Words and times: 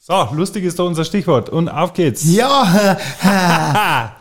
So, 0.00 0.28
lustig 0.32 0.62
ist 0.62 0.78
doch 0.78 0.86
unser 0.86 1.04
Stichwort. 1.04 1.48
Und 1.48 1.68
auf 1.68 1.92
geht's. 1.92 2.22
Ja, 2.24 2.96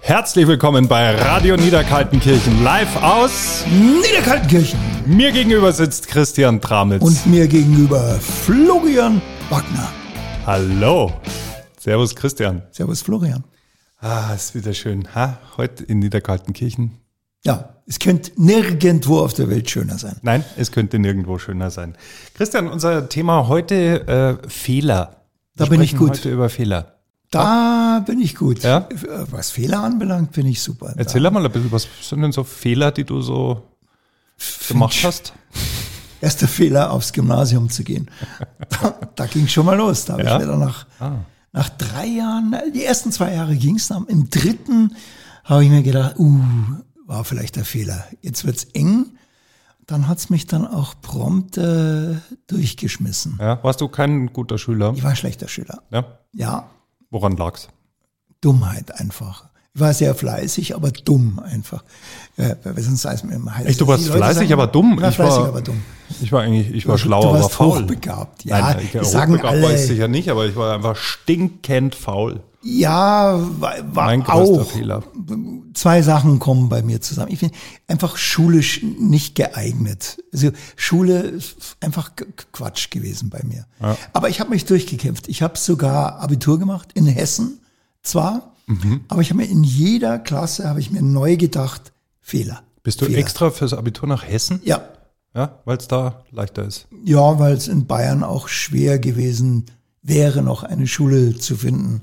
Herzlich 0.00 0.46
willkommen 0.46 0.88
bei 0.88 1.14
Radio 1.14 1.56
Niederkaltenkirchen 1.56 2.62
live 2.62 3.02
aus. 3.02 3.64
Niederkaltenkirchen. 3.66 4.78
Mir 5.06 5.32
gegenüber 5.32 5.72
sitzt 5.72 6.08
Christian 6.08 6.60
Tramitz. 6.60 7.02
Und 7.02 7.26
mir 7.26 7.48
gegenüber 7.48 8.18
Florian 8.20 9.22
Wagner. 9.48 9.88
Hallo. 10.44 11.10
Servus 11.78 12.14
Christian. 12.14 12.62
Servus 12.72 13.00
Florian. 13.00 13.44
Ah, 14.00 14.34
ist 14.34 14.54
wieder 14.54 14.74
schön. 14.74 15.14
Ha? 15.14 15.38
Heute 15.56 15.82
in 15.84 16.00
Niederkaltenkirchen. 16.00 16.99
Ja, 17.44 17.76
es 17.86 17.98
könnte 17.98 18.32
nirgendwo 18.36 19.18
auf 19.20 19.32
der 19.34 19.48
Welt 19.48 19.70
schöner 19.70 19.98
sein. 19.98 20.16
Nein, 20.22 20.44
es 20.56 20.70
könnte 20.72 20.98
nirgendwo 20.98 21.38
schöner 21.38 21.70
sein. 21.70 21.96
Christian, 22.34 22.68
unser 22.68 23.08
Thema 23.08 23.48
heute 23.48 24.38
äh, 24.44 24.48
Fehler. 24.48 25.16
Da 25.56 25.64
Wir 25.64 25.70
bin 25.70 25.80
ich 25.82 25.96
gut. 25.96 26.10
heute 26.10 26.30
über 26.30 26.48
Fehler. 26.48 26.96
Da 27.30 28.02
bin 28.06 28.20
ich 28.20 28.34
gut. 28.36 28.62
Ja? 28.62 28.88
Was 29.30 29.50
Fehler 29.50 29.80
anbelangt, 29.82 30.32
bin 30.32 30.46
ich 30.46 30.60
super. 30.62 30.92
Erzähl 30.96 31.22
mal 31.30 31.44
ein 31.44 31.52
bisschen, 31.52 31.70
was 31.72 31.86
sind 32.02 32.22
denn 32.22 32.32
so 32.32 32.44
Fehler, 32.44 32.90
die 32.92 33.04
du 33.04 33.20
so 33.20 33.62
gemacht 34.68 34.96
hast? 35.04 35.32
Erster 36.20 36.48
Fehler, 36.48 36.90
aufs 36.92 37.12
Gymnasium 37.12 37.70
zu 37.70 37.82
gehen. 37.84 38.10
Da, 38.68 38.94
da 39.14 39.26
ging 39.26 39.46
schon 39.48 39.64
mal 39.64 39.76
los. 39.76 40.04
Da 40.04 40.14
habe 40.14 40.24
Ja? 40.24 40.36
ich 40.36 40.42
wieder 40.42 40.56
nach, 40.56 40.86
Ah. 40.98 41.12
nach 41.52 41.68
drei 41.70 42.06
Jahren, 42.06 42.54
die 42.74 42.84
ersten 42.84 43.10
zwei 43.12 43.32
Jahre 43.34 43.56
ging 43.56 43.76
es 43.76 43.88
dann. 43.88 44.06
Im 44.06 44.28
dritten 44.28 44.94
habe 45.44 45.64
ich 45.64 45.70
mir 45.70 45.82
gedacht, 45.82 46.16
uh, 46.18 46.38
war 47.10 47.24
vielleicht 47.24 47.56
der 47.56 47.64
Fehler. 47.64 48.04
Jetzt 48.22 48.44
wird's 48.46 48.64
eng. 48.72 49.06
Dann 49.86 50.06
hat's 50.06 50.30
mich 50.30 50.46
dann 50.46 50.64
auch 50.66 50.94
prompt 51.02 51.58
äh, 51.58 52.14
durchgeschmissen. 52.46 53.38
Ja, 53.40 53.58
warst 53.64 53.80
du 53.80 53.88
kein 53.88 54.32
guter 54.32 54.56
Schüler? 54.58 54.92
Ich 54.94 55.02
war 55.02 55.10
ein 55.10 55.16
schlechter 55.16 55.48
Schüler. 55.48 55.82
Ja. 55.90 56.04
Ja, 56.32 56.68
Woran 57.10 57.36
lag's? 57.36 57.66
Dummheit 58.40 58.94
einfach. 59.00 59.46
Ich 59.74 59.80
war 59.80 59.92
sehr 59.92 60.14
fleißig, 60.14 60.76
aber 60.76 60.92
dumm 60.92 61.40
einfach. 61.40 61.82
Weil 62.36 62.56
sonst 62.82 63.04
heißt 63.04 63.24
man 63.24 63.34
immer, 63.34 63.56
heißt 63.56 63.68
Echt, 63.68 63.80
du 63.80 63.84
es, 63.84 63.88
warst 63.90 64.06
fleißig, 64.08 64.48
sagen, 64.48 64.52
aber 64.52 64.66
dumm? 64.68 64.92
Ich 64.94 65.00
war 65.02 65.12
fleißig, 65.12 65.38
war- 65.40 65.48
aber 65.48 65.60
dumm. 65.62 65.82
Ich 66.22 66.30
war 66.32 66.42
eigentlich, 66.42 66.70
ich 66.72 66.86
war 66.86 66.94
Du- 66.96 67.02
schlau, 67.02 67.22
du 67.22 67.28
aber 67.30 67.40
warst 67.40 67.52
faul. 67.54 67.82
hochbegabt. 67.82 68.44
Ja, 68.44 68.60
Nein, 68.60 68.78
ich, 68.84 68.94
hochbegabt 69.00 69.42
war 69.44 69.56
ich 69.56 69.64
alle. 69.66 69.78
sicher 69.78 70.06
nicht, 70.08 70.28
aber 70.28 70.46
ich 70.46 70.54
war 70.54 70.74
einfach 70.74 70.94
stinkend 70.96 71.94
faul. 71.96 72.40
Ja, 72.62 73.38
war, 73.58 73.74
war 73.94 74.06
Mein 74.06 74.22
größter 74.22 74.62
auch. 74.62 74.70
Fehler. 74.70 75.02
Zwei 75.74 76.02
Sachen 76.02 76.38
kommen 76.38 76.68
bei 76.68 76.82
mir 76.82 77.00
zusammen. 77.00 77.32
Ich 77.32 77.40
bin 77.40 77.50
einfach 77.86 78.16
schulisch 78.18 78.82
nicht 78.82 79.34
geeignet. 79.34 80.22
Also 80.32 80.50
Schule 80.76 81.20
ist 81.20 81.76
einfach 81.80 82.12
Quatsch 82.52 82.90
gewesen 82.90 83.30
bei 83.30 83.40
mir. 83.44 83.64
Aber 84.12 84.28
ich 84.28 84.40
habe 84.40 84.50
mich 84.50 84.66
durchgekämpft. 84.66 85.28
Ich 85.28 85.40
habe 85.42 85.56
sogar 85.56 86.18
Abitur 86.20 86.58
gemacht 86.58 86.90
in 86.94 87.06
Hessen 87.06 87.60
zwar, 88.02 88.54
Mhm. 88.66 89.00
aber 89.08 89.20
ich 89.20 89.30
habe 89.30 89.38
mir 89.42 89.48
in 89.48 89.64
jeder 89.64 90.18
Klasse 90.20 90.68
habe 90.68 90.78
ich 90.80 90.90
mir 90.92 91.02
neu 91.02 91.36
gedacht 91.36 91.92
Fehler. 92.20 92.62
Bist 92.84 93.00
du 93.00 93.06
Fehler. 93.06 93.18
extra 93.18 93.50
fürs 93.50 93.72
Abitur 93.74 94.06
nach 94.08 94.22
Hessen? 94.22 94.60
Ja, 94.64 94.82
Ja, 95.34 95.58
weil 95.64 95.76
es 95.78 95.88
da 95.88 96.24
leichter 96.30 96.64
ist. 96.66 96.86
ja, 97.04 97.38
weil 97.40 97.54
es 97.54 97.66
in 97.68 97.86
Bayern 97.86 98.22
auch 98.22 98.46
schwer 98.48 98.98
gewesen 99.00 99.66
wäre, 100.02 100.42
noch 100.42 100.62
eine 100.62 100.86
Schule 100.86 101.36
zu 101.36 101.56
finden, 101.56 102.00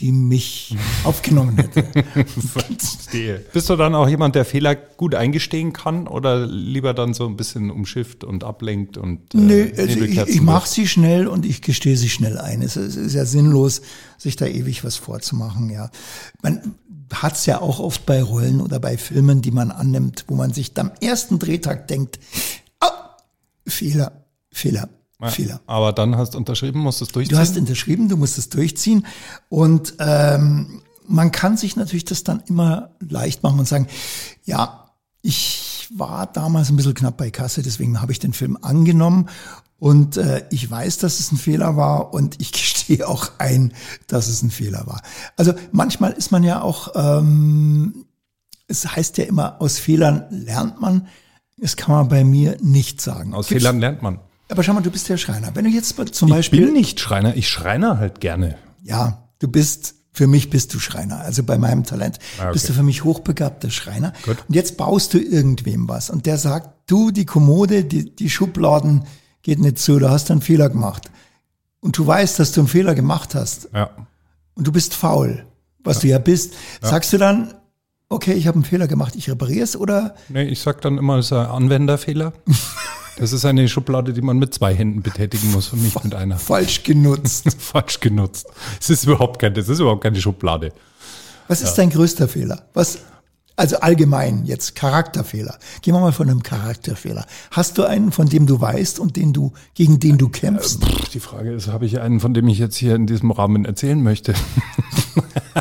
die 0.00 0.12
mich 0.12 0.76
aufgenommen 1.04 1.56
hätte. 1.56 1.84
Verstehe. 2.26 3.44
Bist 3.52 3.68
du 3.70 3.76
dann 3.76 3.94
auch 3.94 4.08
jemand, 4.08 4.34
der 4.34 4.44
Fehler 4.44 4.74
gut 4.74 5.14
eingestehen 5.14 5.72
kann 5.72 6.08
oder 6.08 6.46
lieber 6.46 6.94
dann 6.94 7.14
so 7.14 7.26
ein 7.26 7.36
bisschen 7.36 7.70
umschifft 7.70 8.24
und 8.24 8.44
ablenkt 8.44 8.96
und 8.96 9.34
äh, 9.34 9.38
Nö, 9.38 9.72
also 9.76 10.00
ich, 10.00 10.18
ich 10.18 10.40
mache 10.40 10.68
sie 10.68 10.88
schnell 10.88 11.26
und 11.28 11.46
ich 11.46 11.62
gestehe 11.62 11.96
sie 11.96 12.08
schnell 12.08 12.38
ein. 12.38 12.62
Es 12.62 12.76
ist, 12.76 12.96
es 12.96 13.06
ist 13.06 13.14
ja 13.14 13.24
sinnlos, 13.24 13.82
sich 14.18 14.36
da 14.36 14.46
ewig 14.46 14.84
was 14.84 14.96
vorzumachen. 14.96 15.70
Ja, 15.70 15.90
man 16.42 16.74
hat 17.12 17.34
es 17.34 17.46
ja 17.46 17.60
auch 17.60 17.78
oft 17.78 18.06
bei 18.06 18.22
Rollen 18.22 18.60
oder 18.60 18.80
bei 18.80 18.96
Filmen, 18.96 19.42
die 19.42 19.50
man 19.50 19.70
annimmt, 19.70 20.24
wo 20.28 20.34
man 20.34 20.52
sich 20.52 20.72
am 20.78 20.90
ersten 21.00 21.38
Drehtag 21.38 21.88
denkt, 21.88 22.18
ah, 22.80 23.16
Fehler, 23.66 24.24
Fehler, 24.50 24.88
Fehler. 25.30 25.60
Aber 25.66 25.92
dann 25.92 26.16
hast 26.16 26.34
du 26.34 26.38
unterschrieben, 26.38 26.80
musst 26.80 27.00
du 27.00 27.04
es 27.04 27.12
durchziehen. 27.12 27.34
Du 27.36 27.40
hast 27.40 27.56
unterschrieben, 27.56 28.08
du 28.08 28.16
musst 28.16 28.38
es 28.38 28.48
durchziehen 28.48 29.06
und 29.48 29.94
ähm, 29.98 30.82
man 31.06 31.32
kann 31.32 31.56
sich 31.56 31.76
natürlich 31.76 32.04
das 32.04 32.24
dann 32.24 32.42
immer 32.46 32.90
leicht 33.00 33.42
machen 33.42 33.58
und 33.58 33.68
sagen, 33.68 33.86
ja, 34.44 34.90
ich 35.22 35.88
war 35.94 36.26
damals 36.26 36.70
ein 36.70 36.76
bisschen 36.76 36.94
knapp 36.94 37.16
bei 37.16 37.30
Kasse, 37.30 37.62
deswegen 37.62 38.00
habe 38.00 38.12
ich 38.12 38.18
den 38.18 38.32
Film 38.32 38.58
angenommen 38.62 39.28
und 39.78 40.16
äh, 40.16 40.44
ich 40.50 40.70
weiß, 40.70 40.98
dass 40.98 41.20
es 41.20 41.32
ein 41.32 41.36
Fehler 41.38 41.76
war 41.76 42.14
und 42.14 42.40
ich 42.40 42.52
gestehe 42.52 43.06
auch 43.08 43.32
ein, 43.38 43.72
dass 44.06 44.28
es 44.28 44.42
ein 44.42 44.50
Fehler 44.50 44.86
war. 44.86 45.02
Also 45.36 45.52
manchmal 45.72 46.12
ist 46.12 46.30
man 46.32 46.44
ja 46.44 46.62
auch, 46.62 46.92
ähm, 46.94 48.06
es 48.68 48.86
heißt 48.96 49.18
ja 49.18 49.24
immer, 49.24 49.60
aus 49.60 49.78
Fehlern 49.78 50.24
lernt 50.30 50.80
man. 50.80 51.08
Das 51.58 51.76
kann 51.76 51.94
man 51.94 52.08
bei 52.08 52.24
mir 52.24 52.56
nicht 52.60 53.00
sagen. 53.00 53.34
Aus 53.34 53.48
Gibt's- 53.48 53.62
Fehlern 53.62 53.80
lernt 53.80 54.02
man. 54.02 54.18
Aber 54.52 54.62
schau 54.62 54.74
mal, 54.74 54.82
du 54.82 54.90
bist 54.90 55.08
ja 55.08 55.16
Schreiner. 55.16 55.50
Wenn 55.54 55.64
du 55.64 55.70
jetzt 55.70 55.96
zum 56.14 56.28
Ich 56.28 56.34
Beispiel 56.34 56.66
bin 56.66 56.74
nicht 56.74 57.00
Schreiner, 57.00 57.34
ich 57.36 57.48
schreiner 57.48 57.98
halt 57.98 58.20
gerne. 58.20 58.56
ja, 58.82 59.28
du 59.38 59.48
bist, 59.48 59.94
für 60.12 60.26
mich 60.26 60.50
bist 60.50 60.74
du 60.74 60.78
Schreiner. 60.78 61.20
Also 61.20 61.42
bei 61.42 61.56
meinem 61.56 61.84
Talent 61.84 62.18
Ah, 62.38 62.42
okay. 62.44 62.52
bist 62.52 62.68
du 62.68 62.74
für 62.74 62.82
mich 62.82 63.02
hochbegabter 63.02 63.70
Schreiner. 63.70 64.12
Gut. 64.26 64.36
Und 64.46 64.54
jetzt 64.54 64.76
baust 64.76 65.14
du 65.14 65.18
irgendwem 65.18 65.88
was 65.88 66.10
und 66.10 66.26
der 66.26 66.36
sagt, 66.36 66.90
du, 66.90 67.10
die 67.10 67.24
Kommode, 67.24 67.82
die, 67.84 68.14
die 68.14 68.28
Schubladen 68.28 69.04
geht 69.42 69.58
nicht 69.58 69.78
zu, 69.78 69.98
da 69.98 70.10
hast 70.10 70.28
du 70.28 70.34
einen 70.34 70.42
Fehler 70.42 70.68
gemacht. 70.68 71.10
Und 71.80 71.96
du 71.96 72.06
weißt, 72.06 72.38
dass 72.38 72.52
du 72.52 72.60
einen 72.60 72.68
Fehler 72.68 72.94
gemacht 72.94 73.34
hast 73.34 73.70
Ja. 73.74 73.88
und 74.54 74.66
du 74.66 74.70
bist 74.72 74.92
faul, 74.92 75.46
was 75.82 76.00
du 76.00 76.08
ja 76.08 76.18
bist. 76.18 76.52
Sagst 76.82 77.10
du 77.14 77.16
dann, 77.16 77.54
okay, 78.10 78.34
ich 78.34 78.46
habe 78.46 78.56
einen 78.56 78.64
Fehler 78.64 78.86
gemacht, 78.86 79.14
ich 79.16 79.30
repariere 79.30 79.64
es 79.64 79.76
oder 79.76 80.14
Nee, 80.28 80.44
ich 80.44 80.60
sag 80.60 80.82
dann 80.82 80.98
immer, 80.98 81.16
es 81.16 81.26
ist 81.26 81.32
ein 81.32 81.46
Anwenderfehler. 81.46 82.34
Das 83.18 83.32
ist 83.32 83.44
eine 83.44 83.68
Schublade, 83.68 84.12
die 84.12 84.22
man 84.22 84.38
mit 84.38 84.54
zwei 84.54 84.74
Händen 84.74 85.02
betätigen 85.02 85.52
muss 85.52 85.72
und 85.72 85.82
nicht 85.82 86.02
mit 86.02 86.14
einer. 86.14 86.38
falsch 86.38 86.82
genutzt? 86.82 87.46
Falsch 87.58 88.00
genutzt. 88.00 88.46
Es 88.80 88.90
ist 88.90 89.04
überhaupt 89.04 89.38
kein, 89.38 89.54
das 89.54 89.68
ist 89.68 89.80
überhaupt 89.80 90.02
keine 90.02 90.20
Schublade. 90.20 90.72
Was 91.48 91.60
ist 91.62 91.74
dein 91.74 91.90
größter 91.90 92.26
Fehler? 92.28 92.62
Was, 92.72 92.98
also 93.56 93.78
allgemein 93.80 94.46
jetzt 94.46 94.74
Charakterfehler. 94.74 95.58
Gehen 95.82 95.94
wir 95.94 96.00
mal 96.00 96.12
von 96.12 96.30
einem 96.30 96.42
Charakterfehler. 96.42 97.26
Hast 97.50 97.76
du 97.76 97.84
einen, 97.84 98.10
von 98.12 98.28
dem 98.28 98.46
du 98.46 98.60
weißt 98.60 98.98
und 98.98 99.16
den 99.16 99.32
du, 99.34 99.52
gegen 99.74 100.00
den 100.00 100.16
du 100.16 100.28
kämpfst? 100.30 100.82
Pff, 100.82 101.08
Die 101.10 101.20
Frage 101.20 101.52
ist, 101.52 101.68
habe 101.68 101.84
ich 101.84 102.00
einen, 102.00 102.18
von 102.20 102.32
dem 102.32 102.48
ich 102.48 102.58
jetzt 102.58 102.76
hier 102.76 102.94
in 102.94 103.06
diesem 103.06 103.30
Rahmen 103.30 103.64
erzählen 103.64 104.02
möchte? 104.02 104.34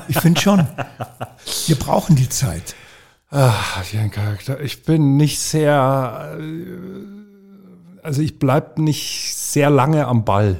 Ich 0.07 0.17
finde 0.19 0.39
schon. 0.39 0.67
Wir 1.67 1.75
brauchen 1.75 2.15
die 2.15 2.29
Zeit. 2.29 2.75
Ah, 3.29 3.53
wie 3.91 3.97
ein 3.97 4.09
Charakter. 4.11 4.59
Ich 4.61 4.83
bin 4.83 5.17
nicht 5.17 5.39
sehr, 5.39 6.37
äh, 6.39 7.20
also 8.03 8.21
ich 8.21 8.39
bleib 8.39 8.77
nicht 8.79 9.35
sehr 9.35 9.69
lange 9.69 10.07
am 10.07 10.25
Ball, 10.25 10.57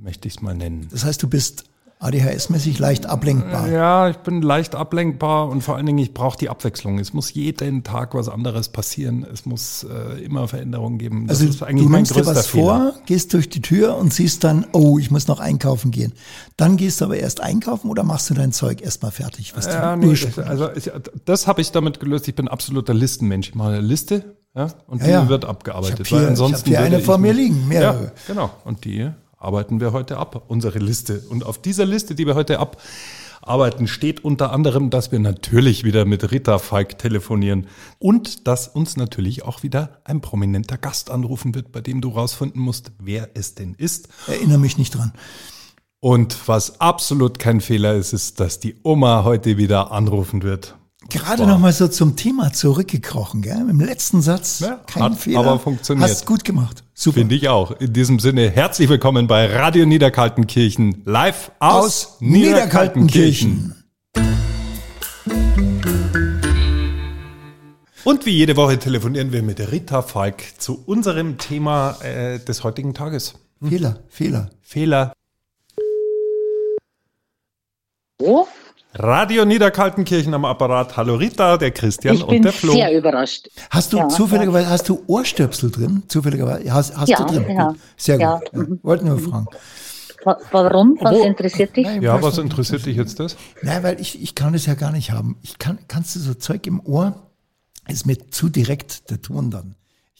möchte 0.00 0.28
ich 0.28 0.36
es 0.36 0.42
mal 0.42 0.54
nennen. 0.54 0.88
Das 0.90 1.04
heißt, 1.04 1.22
du 1.22 1.28
bist 1.28 1.64
ADHS-mäßig 1.98 2.78
leicht 2.78 3.06
ablenkbar. 3.06 3.68
Ja, 3.70 4.10
ich 4.10 4.18
bin 4.18 4.42
leicht 4.42 4.74
ablenkbar 4.74 5.48
und 5.48 5.62
vor 5.62 5.76
allen 5.76 5.86
Dingen, 5.86 5.98
ich 5.98 6.12
brauche 6.12 6.36
die 6.36 6.50
Abwechslung. 6.50 6.98
Es 6.98 7.14
muss 7.14 7.32
jeden 7.32 7.84
Tag 7.84 8.14
was 8.14 8.28
anderes 8.28 8.68
passieren. 8.68 9.26
Es 9.32 9.46
muss 9.46 9.84
äh, 9.84 10.22
immer 10.22 10.46
Veränderungen 10.46 10.98
geben. 10.98 11.26
Das 11.26 11.38
Also 11.38 11.48
ist 11.50 11.62
eigentlich 11.62 11.84
du 11.86 11.88
mein 11.90 12.02
nimmst 12.02 12.14
dir 12.14 12.26
was 12.26 12.48
Fehler. 12.48 12.92
vor, 12.92 12.94
gehst 13.06 13.32
durch 13.32 13.48
die 13.48 13.62
Tür 13.62 13.96
und 13.96 14.12
siehst 14.12 14.44
dann, 14.44 14.66
oh, 14.72 14.98
ich 14.98 15.10
muss 15.10 15.26
noch 15.26 15.40
einkaufen 15.40 15.90
gehen. 15.90 16.12
Dann 16.58 16.76
gehst 16.76 17.00
du 17.00 17.06
aber 17.06 17.16
erst 17.16 17.40
einkaufen 17.40 17.88
oder 17.88 18.04
machst 18.04 18.28
du 18.28 18.34
dein 18.34 18.52
Zeug 18.52 18.82
erstmal 18.82 19.10
fertig? 19.10 19.56
Was 19.56 19.64
Ja, 19.64 19.96
du 19.96 20.06
nee, 20.06 20.18
also 20.44 20.70
ich, 20.72 20.90
das 21.24 21.46
habe 21.46 21.62
ich 21.62 21.72
damit 21.72 21.98
gelöst. 21.98 22.28
Ich 22.28 22.34
bin 22.34 22.46
absoluter 22.46 22.92
Listenmensch. 22.92 23.48
Ich 23.48 23.54
mache 23.54 23.70
eine 23.70 23.80
Liste 23.80 24.36
ja, 24.56 24.68
und 24.86 25.02
die 25.04 25.10
ja. 25.10 25.28
wird 25.28 25.44
abgearbeitet. 25.44 26.00
Ich 26.00 26.06
hab 26.06 26.06
hier- 26.08 26.18
weil 26.20 26.28
ansonsten 26.28 26.70
ich 26.70 26.76
hab 26.76 26.84
hier 26.86 26.96
eine 26.96 27.04
vor 27.04 27.18
mir 27.18 27.32
liegen, 27.32 27.60
Ja, 27.62 27.66
mehrere. 27.68 28.12
genau. 28.26 28.50
Und 28.64 28.84
die 28.84 29.10
arbeiten 29.38 29.80
wir 29.80 29.92
heute 29.92 30.16
ab, 30.16 30.44
unsere 30.48 30.78
Liste. 30.78 31.22
Und 31.28 31.44
auf 31.44 31.58
dieser 31.60 31.84
Liste, 31.84 32.14
die 32.14 32.26
wir 32.26 32.34
heute 32.34 32.58
abarbeiten, 32.58 33.86
steht 33.86 34.24
unter 34.24 34.50
anderem, 34.52 34.88
dass 34.90 35.12
wir 35.12 35.18
natürlich 35.18 35.84
wieder 35.84 36.04
mit 36.06 36.30
Rita 36.32 36.58
Falk 36.58 36.98
telefonieren 36.98 37.66
und 37.98 38.46
dass 38.48 38.66
uns 38.66 38.96
natürlich 38.96 39.44
auch 39.44 39.62
wieder 39.62 40.00
ein 40.04 40.20
prominenter 40.20 40.78
Gast 40.78 41.10
anrufen 41.10 41.54
wird, 41.54 41.70
bei 41.70 41.80
dem 41.82 42.00
du 42.00 42.08
rausfinden 42.08 42.60
musst, 42.60 42.92
wer 42.98 43.28
es 43.34 43.54
denn 43.54 43.74
ist. 43.74 44.08
Erinnere 44.26 44.58
mich 44.58 44.78
nicht 44.78 44.94
dran. 44.96 45.12
Und 46.00 46.36
was 46.48 46.80
absolut 46.80 47.38
kein 47.38 47.60
Fehler 47.60 47.94
ist, 47.94 48.12
ist, 48.12 48.40
dass 48.40 48.58
die 48.60 48.76
Oma 48.82 49.24
heute 49.24 49.56
wieder 49.58 49.92
anrufen 49.92 50.42
wird. 50.42 50.76
Gerade 51.08 51.46
noch 51.46 51.58
mal 51.58 51.72
so 51.72 51.88
zum 51.88 52.16
Thema 52.16 52.52
zurückgekrochen, 52.52 53.40
gell? 53.42 53.58
Im 53.68 53.80
letzten 53.80 54.22
Satz 54.22 54.60
Ja, 54.60 54.80
kein 54.86 55.02
hat 55.04 55.16
Fehler. 55.16 55.40
aber 55.40 55.58
funktioniert. 55.58 56.08
Hast 56.10 56.26
gut 56.26 56.44
gemacht. 56.44 56.82
Super. 56.94 57.20
Finde 57.20 57.34
ich 57.36 57.48
auch. 57.48 57.70
In 57.72 57.92
diesem 57.92 58.18
Sinne, 58.18 58.50
herzlich 58.50 58.88
willkommen 58.88 59.26
bei 59.26 59.46
Radio 59.54 59.86
Niederkaltenkirchen, 59.86 61.02
live 61.04 61.52
aus, 61.60 61.84
Aus 61.84 62.16
Niederkaltenkirchen. 62.20 63.74
Und 68.04 68.24
wie 68.24 68.30
jede 68.30 68.56
Woche 68.56 68.78
telefonieren 68.78 69.32
wir 69.32 69.42
mit 69.42 69.60
Rita 69.72 70.02
Falk 70.02 70.42
zu 70.58 70.82
unserem 70.86 71.38
Thema 71.38 72.00
äh, 72.02 72.38
des 72.38 72.62
heutigen 72.64 72.94
Tages. 72.94 73.34
Fehler, 73.62 74.00
Fehler. 74.08 74.50
Fehler. 74.62 75.12
Oh, 78.20 78.46
Radio 78.98 79.44
Niederkaltenkirchen 79.44 80.32
am 80.32 80.44
Apparat. 80.46 80.96
Hallo 80.96 81.16
Rita, 81.16 81.56
der 81.58 81.70
Christian 81.70 82.14
ich 82.16 82.22
und 82.22 82.30
bin 82.30 82.42
der 82.42 82.52
Flo. 82.52 82.72
sehr 82.72 82.96
überrascht. 82.96 83.48
Hast 83.70 83.92
du 83.92 83.98
Ja, 83.98 84.08
zufälligerweise, 84.08 84.70
hast 84.70 84.88
du 84.88 85.02
Ohrstöpsel 85.06 85.70
drin? 85.70 86.02
Zufälligerweise, 86.08 86.72
hast, 86.72 86.96
hast 86.96 87.08
Ja, 87.10 87.18
du 87.24 87.34
drin? 87.34 87.44
ja. 87.54 87.74
Sehr 87.96 88.18
Ja, 88.18 88.38
gut. 88.52 88.68
Ja. 88.70 88.76
Wollten 88.82 89.08
nur 89.08 89.18
fragen. 89.18 89.46
Wa- 90.24 90.38
Warum? 90.50 90.96
Was 91.00 91.12
Wo- 91.12 91.24
interessiert 91.24 91.76
dich? 91.76 91.84
Nein, 91.84 92.02
Ja, 92.02 92.22
was 92.22 92.36
nicht. 92.36 92.44
interessiert 92.44 92.86
dich 92.86 92.96
jetzt 92.96 93.20
das? 93.20 93.36
Nein, 93.62 93.82
weil 93.82 94.00
ich, 94.00 94.22
ich 94.22 94.34
kann 94.34 94.54
das 94.54 94.64
ja 94.66 94.74
gar 94.74 94.92
nicht 94.92 95.10
haben. 95.10 95.36
Ich 95.42 95.58
kann, 95.58 95.78
kannst 95.88 96.16
du 96.16 96.20
so 96.20 96.32
Zeug 96.34 96.66
im 96.66 96.80
Ohr, 96.80 97.14
ist 97.88 98.06
mir 98.06 98.16
zu 98.30 98.48
direkt 98.48 99.10
der 99.10 99.20
Ton 99.20 99.50
dann. 99.50 99.74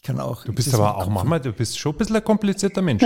Ich 0.07 0.13
kann 0.15 0.21
auch. 0.21 0.45
Du 0.45 0.53
bist 0.53 0.73
aber 0.73 0.97
auch 0.99 1.09
manchmal, 1.09 1.41
du 1.41 1.53
bist 1.53 1.77
schon 1.81 1.91
ein 1.93 1.99
bisschen 1.99 2.15
ein 2.15 2.23
komplizierter 2.23 2.81
Mensch. 2.81 3.03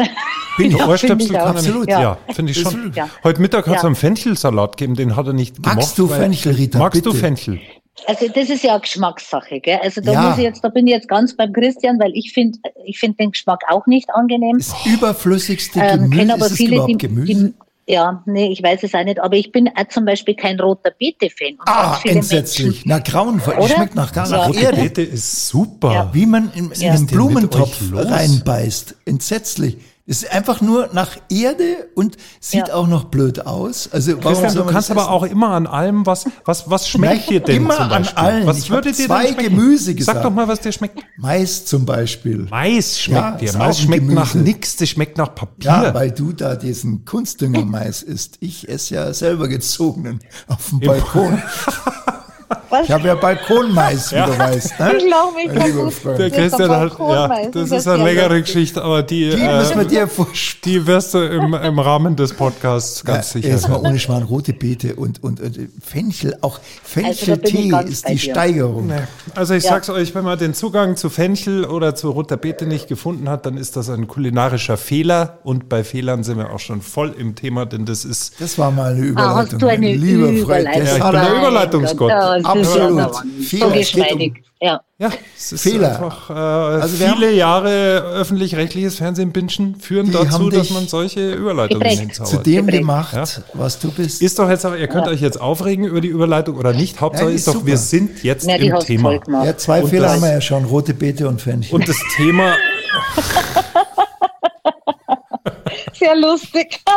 Bin 0.58 0.66
ich. 0.70 0.76
Ja, 0.76 0.86
Ohrstöpsel 0.86 1.16
finde 1.18 1.24
ich 1.24 1.40
auch. 1.40 1.46
kann. 1.46 1.56
Absolut. 1.56 1.88
Ja, 1.88 2.00
Ja. 2.02 2.18
finde 2.34 2.52
ich 2.52 2.60
schon. 2.60 2.92
Ja. 2.94 3.08
Heute 3.24 3.40
Mittag 3.40 3.66
hat 3.68 3.76
es 3.76 3.82
Ja. 3.82 3.86
einen 3.86 3.94
Fenchelsalat 3.94 4.76
gegeben, 4.76 4.96
den 4.96 5.16
hat 5.16 5.26
er 5.26 5.32
nicht 5.32 5.58
Magst 5.64 5.96
gemocht. 5.96 6.12
du 6.12 6.14
Fenchel, 6.14 6.52
Rita? 6.52 6.78
Magst 6.78 7.06
du 7.06 7.10
Bitte. 7.12 7.24
Fenchel? 7.24 7.58
Also 8.06 8.26
das 8.28 8.50
ist 8.50 8.62
ja 8.64 8.76
Geschmackssache, 8.76 9.60
gell? 9.60 9.78
Also 9.82 10.02
da 10.02 10.12
Ja. 10.12 10.22
muss 10.28 10.36
ich 10.36 10.44
jetzt, 10.44 10.62
da 10.62 10.68
bin 10.68 10.86
ich 10.86 10.92
jetzt 10.92 11.08
ganz 11.08 11.34
beim 11.34 11.54
Christian, 11.54 11.98
weil 11.98 12.12
ich 12.14 12.34
finde, 12.34 12.58
ich 12.84 12.98
finde 12.98 13.16
den 13.16 13.30
Geschmack 13.30 13.60
auch 13.70 13.86
nicht 13.86 14.10
angenehm. 14.14 14.58
Das 14.58 14.74
überflüssigste 14.84 15.80
Ähm, 15.80 16.00
Gemüse. 16.02 16.16
kenne 16.18 16.34
aber 16.34 16.44
ist 16.46 16.52
es 16.52 16.56
viele, 16.58 16.74
überhaupt 16.74 16.90
die, 16.92 16.98
Gemüse? 16.98 17.26
die, 17.34 17.54
ja, 17.90 18.22
nee, 18.26 18.52
ich 18.52 18.62
weiß 18.62 18.82
es 18.82 18.94
auch 18.94 19.04
nicht, 19.04 19.18
aber 19.20 19.36
ich 19.36 19.50
bin 19.52 19.68
auch 19.68 19.88
zum 19.88 20.04
Beispiel 20.04 20.34
kein 20.34 20.58
roter 20.60 20.90
Beete-Fan. 20.98 21.56
Ah, 21.66 21.98
entsetzlich. 22.04 22.66
Menschen- 22.66 22.82
Na, 22.88 22.98
grauenvoll. 23.00 23.54
Oder? 23.54 23.68
schmeckt 23.74 23.94
nach 23.94 24.12
gar 24.12 24.28
Ja. 24.30 24.46
Rote. 24.46 24.72
Beete 24.76 25.02
ist 25.02 25.48
super. 25.48 25.92
Ja. 25.92 26.10
Wie 26.12 26.26
man 26.26 26.50
in, 26.54 26.70
in 26.70 26.80
Ja. 26.80 26.98
mit 26.98 27.08
Blumentopf 27.10 27.78
reinbeißt. 27.92 28.94
Entsetzlich. 29.04 29.76
Es 30.12 30.24
ist 30.24 30.32
einfach 30.32 30.60
nur 30.60 30.88
nach 30.92 31.10
Erde 31.28 31.88
und 31.94 32.16
sieht 32.40 32.66
Ja. 32.66 32.74
auch 32.74 32.88
noch 32.88 33.04
blöd 33.04 33.46
aus. 33.46 33.88
Also 33.92 34.12
warum 34.14 34.22
Christian, 34.32 34.50
soll 34.50 34.66
du 34.66 34.72
kannst 34.72 34.90
das 34.90 34.96
aber 34.96 35.02
essen? 35.02 35.12
auch 35.12 35.22
immer 35.22 35.50
an 35.50 35.68
allem, 35.68 36.04
was, 36.04 36.24
was, 36.44 36.68
was 36.68 36.88
schmeckt 36.88 37.30
dir 37.30 37.38
denn 37.38 37.58
immer 37.58 37.74
zum 37.76 37.82
an 37.84 37.88
Beispiel? 37.90 38.18
allen. 38.18 38.46
Was 38.48 38.58
Ich 38.58 38.70
würde 38.70 38.90
dir 38.90 39.06
zwei? 39.06 39.30
Gemüse 39.30 39.84
Sag 39.92 39.96
gesagt. 39.96 40.24
doch 40.24 40.32
mal, 40.32 40.48
was 40.48 40.58
dir 40.58 40.72
schmeckt. 40.72 40.98
Mais 41.16 41.64
zum 41.64 41.86
Beispiel. 41.86 42.48
Mais 42.50 42.98
schmeckt 42.98 43.20
Ja, 43.22 43.52
dir. 43.52 43.58
Mais 43.58 43.78
schmeckt 43.78 44.08
nach 44.08 44.32
Gemüse. 44.32 44.38
nichts, 44.50 44.74
das 44.76 44.88
schmeckt 44.88 45.16
nach 45.16 45.32
Papier. 45.32 45.70
Ja, 45.70 45.94
weil 45.94 46.10
du 46.10 46.32
da 46.32 46.56
diesen 46.56 47.04
Kunstdünger-Mais 47.04 48.02
isst. 48.02 48.38
Ich 48.40 48.68
esse 48.68 48.94
ja 48.96 49.14
selber 49.14 49.46
gezogenen 49.46 50.18
auf 50.48 50.70
dem 50.70 50.80
Balkon. 50.80 51.40
Was? 52.70 52.84
Ich 52.84 52.90
habe 52.92 53.08
ja 53.08 53.14
Balkonmais, 53.16 54.12
wie 54.12 54.16
du 54.16 54.38
weißt. 54.38 54.78
Ne? 54.80 54.92
Ich 54.96 55.06
glaube, 55.06 55.36
ich 55.44 55.54
kann. 55.54 55.90
Freund. 55.90 56.18
der 56.18 56.28
Das 56.30 56.38
ist 56.38 56.56
Christian 56.56 56.70
hat, 56.70 56.98
ja, 56.98 57.46
das 57.52 57.70
ist 57.70 57.88
eine 57.88 58.04
längere. 58.04 58.40
Geschichte, 58.42 58.82
aber 58.82 59.02
die, 59.02 59.30
Die 59.30 59.36
müssen 59.36 59.74
wir 59.76 59.82
äh, 59.82 59.86
dir 59.86 60.08
die 60.64 60.86
wirst 60.86 61.14
du 61.14 61.18
im, 61.18 61.52
im 61.54 61.78
Rahmen 61.78 62.14
des 62.16 62.32
Podcasts 62.32 63.04
ganz 63.04 63.34
Ja, 63.34 63.40
sicher. 63.40 63.48
Erstmal 63.48 63.80
ohne 63.80 63.98
Schwan, 63.98 64.22
rote 64.22 64.52
Beete 64.52 64.94
und, 64.94 65.22
und, 65.22 65.40
und 65.40 65.58
Fenchel, 65.84 66.36
auch 66.42 66.58
Also 66.58 66.62
Fencheltee 66.84 67.68
ganz 67.68 67.90
ist 67.90 68.08
die. 68.08 68.18
Steigerung. 68.18 68.92
Also 69.34 69.54
ich 69.54 69.64
Ja. 69.64 69.70
sag's 69.70 69.90
euch, 69.90 70.14
wenn 70.14 70.24
man 70.24 70.38
den 70.38 70.54
Zugang 70.54 70.96
zu 70.96 71.10
Fenchel 71.10 71.64
oder 71.64 71.94
zu 71.94 72.10
roter 72.10 72.36
Beete 72.36 72.66
nicht 72.66 72.88
gefunden 72.88 73.28
hat, 73.28 73.46
dann 73.46 73.56
ist 73.56 73.76
das 73.76 73.90
ein 73.90 74.06
kulinarischer 74.08 74.76
Fehler. 74.76 75.38
Und 75.42 75.68
bei 75.68 75.82
Fehlern 75.84 76.22
sind 76.24 76.38
wir 76.38 76.50
auch 76.52 76.58
schon 76.60 76.82
voll 76.82 77.14
im 77.18 77.34
Thema, 77.34 77.66
denn 77.66 77.84
das 77.84 78.04
ist 78.04 78.40
Das 78.40 78.58
war 78.58 78.70
mal 78.70 78.92
eine 78.92 79.00
Ah, 79.00 79.04
Überleitung. 79.04 79.36
hast 79.36 79.52
du 79.62 79.66
eine 79.66 79.88
Freund. 79.98 80.38
Überleitung? 80.38 80.80
Das 80.82 80.90
Ja, 80.90 80.96
ich 80.96 81.02
hat 81.02 81.12
bin 81.12 81.20
der 81.20 81.30
er- 81.30 81.38
Überleitungsgott. 81.38 82.10
Gott, 82.10 82.44
Absolut. 82.60 82.98
ja 82.98 83.10
Fehler, 83.10 83.20
So 83.40 83.40
es 83.40 83.50
geht 83.50 83.62
um- 83.64 83.72
geschmeidig. 83.72 84.42
Ja. 84.62 84.80
ja, 84.98 85.08
es 85.38 85.52
ist 85.52 85.62
Fehler. 85.62 85.94
einfach 85.94 86.28
äh, 86.28 86.32
Also 86.34 86.96
viele 87.02 87.32
Jahre 87.32 88.02
öffentlich-rechtliches 88.14 88.96
Fernsehen 88.96 89.32
bingen 89.32 89.76
führen 89.80 90.12
dazu, 90.12 90.30
haben 90.32 90.50
dass 90.50 90.68
man 90.68 90.86
solche 90.86 91.32
Überleitungen 91.32 91.80
geprägt. 91.80 92.00
hinzaubert. 92.00 92.30
zu 92.30 92.36
dem 92.42 92.66
Geprägt. 92.66 92.78
gemacht, 92.82 93.14
Ja. 93.14 93.24
was 93.54 93.78
du 93.78 93.90
bist. 93.90 94.20
Ist 94.20 94.38
doch 94.38 94.50
jetzt 94.50 94.66
aber, 94.66 94.76
ihr 94.76 94.88
könnt 94.88 95.08
euch 95.08 95.22
jetzt 95.22 95.40
aufregen 95.40 95.86
über 95.86 96.02
die 96.02 96.08
Überleitung 96.08 96.58
oder 96.58 96.74
nicht. 96.74 97.00
Hauptsache 97.00 97.24
Nein, 97.26 97.34
ist 97.36 97.46
ist 97.48 97.54
doch, 97.56 97.64
wir 97.64 97.78
sind 97.78 98.22
jetzt 98.22 98.46
Ja, 98.46 98.58
die 98.58 98.66
im 98.66 98.78
Thema. 98.80 99.14
ja, 99.44 99.56
zwei 99.56 99.82
Und 99.82 99.88
Fehler 99.88 100.02
das- 100.08 100.12
haben 100.16 100.22
wir 100.22 100.32
ja 100.32 100.40
schon, 100.42 100.64
rote 100.66 100.92
Beete 100.92 101.26
und 101.26 101.40
Fenchel. 101.40 101.74
Und 101.74 101.88
das 101.88 101.96
Thema, 102.16 102.54
Sehr 105.94 106.16
lustig. 106.16 106.80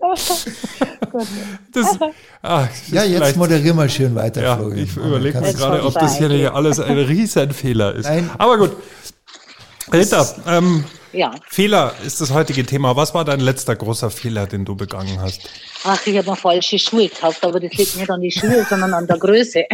das, 1.72 1.98
ah, 2.42 2.66
das 2.66 2.90
ja, 2.90 3.02
jetzt 3.04 3.16
vielleicht- 3.16 3.36
moderier 3.36 3.74
mal 3.74 3.88
schön 3.90 4.14
weiter, 4.14 4.42
Ja, 4.42 4.56
Florian. 4.56 4.78
ich 4.84 4.96
überlege 4.96 5.40
mir 5.40 5.52
gerade, 5.54 5.84
ob 5.84 5.94
das 5.94 6.18
hier 6.18 6.28
nicht 6.28 6.50
alles 6.50 6.78
ein 6.80 6.98
Riesenfehler 6.98 7.94
ist. 7.94 8.06
Nein. 8.06 8.30
Aber 8.38 8.58
gut. 8.58 8.76
Rita, 9.92 10.26
ähm, 10.46 10.84
Ja. 11.12 11.34
Fehler 11.48 11.94
ist 12.04 12.20
das 12.20 12.32
heutige 12.32 12.64
Thema. 12.66 12.94
Was 12.94 13.14
war 13.14 13.24
dein 13.24 13.40
letzter 13.40 13.74
großer 13.74 14.10
Fehler, 14.10 14.46
den 14.46 14.64
du 14.64 14.76
begangen 14.76 15.18
hast? 15.20 15.48
Ach, 15.84 15.98
ich 16.06 16.16
habe 16.18 16.28
mir 16.30 16.36
falsche 16.36 16.78
Schuhe 16.78 17.08
gekauft, 17.08 17.44
aber 17.44 17.58
das 17.60 17.72
liegt 17.74 17.96
nicht 17.96 18.10
an 18.10 18.20
die 18.20 18.30
Schuhe, 18.30 18.66
sondern 18.68 18.92
an 18.92 19.06
der 19.06 19.16
Größe. 19.18 19.64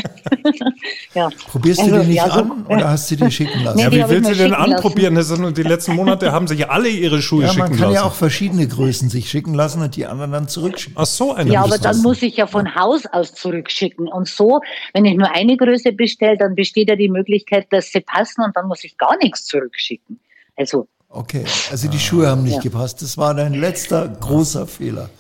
ja. 1.14 1.28
Probierst 1.48 1.81
du 1.81 1.84
Also, 1.84 1.98
die 2.00 2.06
nicht 2.06 2.16
ja, 2.16 2.26
so- 2.31 2.40
an 2.40 2.66
oder 2.66 2.88
hast 2.90 3.10
du 3.10 3.16
die 3.16 3.31
schicken 3.31 3.60
lassen? 3.64 3.78
Nee, 3.78 3.82
Ja, 3.84 3.90
wie 4.08 4.10
willst 4.14 4.31
du 4.31 4.34
denn 4.34 4.50
lassen. 4.50 4.72
anprobieren? 4.75 5.14
Das 5.14 5.28
sind, 5.28 5.56
die 5.56 5.62
letzten 5.62 5.94
Monate 5.94 6.31
haben 6.32 6.46
sich 6.46 6.69
alle 6.70 6.88
ihre 6.88 7.20
Schuhe 7.22 7.42
Ja, 7.44 7.48
schicken 7.48 7.58
man 7.60 7.70
kann 7.72 7.80
lassen. 7.80 7.94
ja 7.94 8.02
auch 8.04 8.14
verschiedene 8.14 8.69
Größen 8.69 9.10
sich 9.10 9.28
schicken 9.28 9.54
lassen 9.54 9.82
und 9.82 9.96
die 9.96 10.06
anderen 10.06 10.32
dann 10.32 10.48
zurückschicken. 10.48 10.96
Ach 11.00 11.06
so, 11.06 11.32
eine 11.34 11.50
Ja, 11.50 11.64
aber 11.64 11.78
dann 11.78 11.98
muss 12.02 12.22
ich 12.22 12.37
ja 12.37 12.46
von 12.46 12.75
Haus 12.75 13.06
aus 13.06 13.34
zurückschicken. 13.34 14.08
Und 14.08 14.28
so, 14.28 14.60
wenn 14.92 15.04
ich 15.04 15.16
nur 15.16 15.30
eine 15.34 15.56
Größe 15.56 15.92
bestelle, 15.92 16.37
dann 16.37 16.54
besteht 16.54 16.88
ja 16.90 16.96
die 16.96 17.08
Möglichkeit, 17.08 17.66
dass 17.70 17.90
sie 17.90 18.00
passen 18.00 18.42
und 18.44 18.54
dann 18.56 18.66
muss 18.69 18.84
ich 18.84 18.96
gar 18.98 19.16
nichts 19.19 19.46
zurückschicken. 19.46 20.20
Also, 20.56 20.87
Okay, 21.16 21.44
also 21.70 21.88
die 21.88 22.00
Schuhe 22.00 22.26
haben 22.28 22.43
nicht 22.43 22.56
Ja. 22.56 22.61
gepasst. 22.61 23.00
Das 23.00 23.16
war 23.16 23.34
dein 23.34 23.55
letzter 23.55 24.08
großer 24.08 24.66
Fehler. 24.66 25.11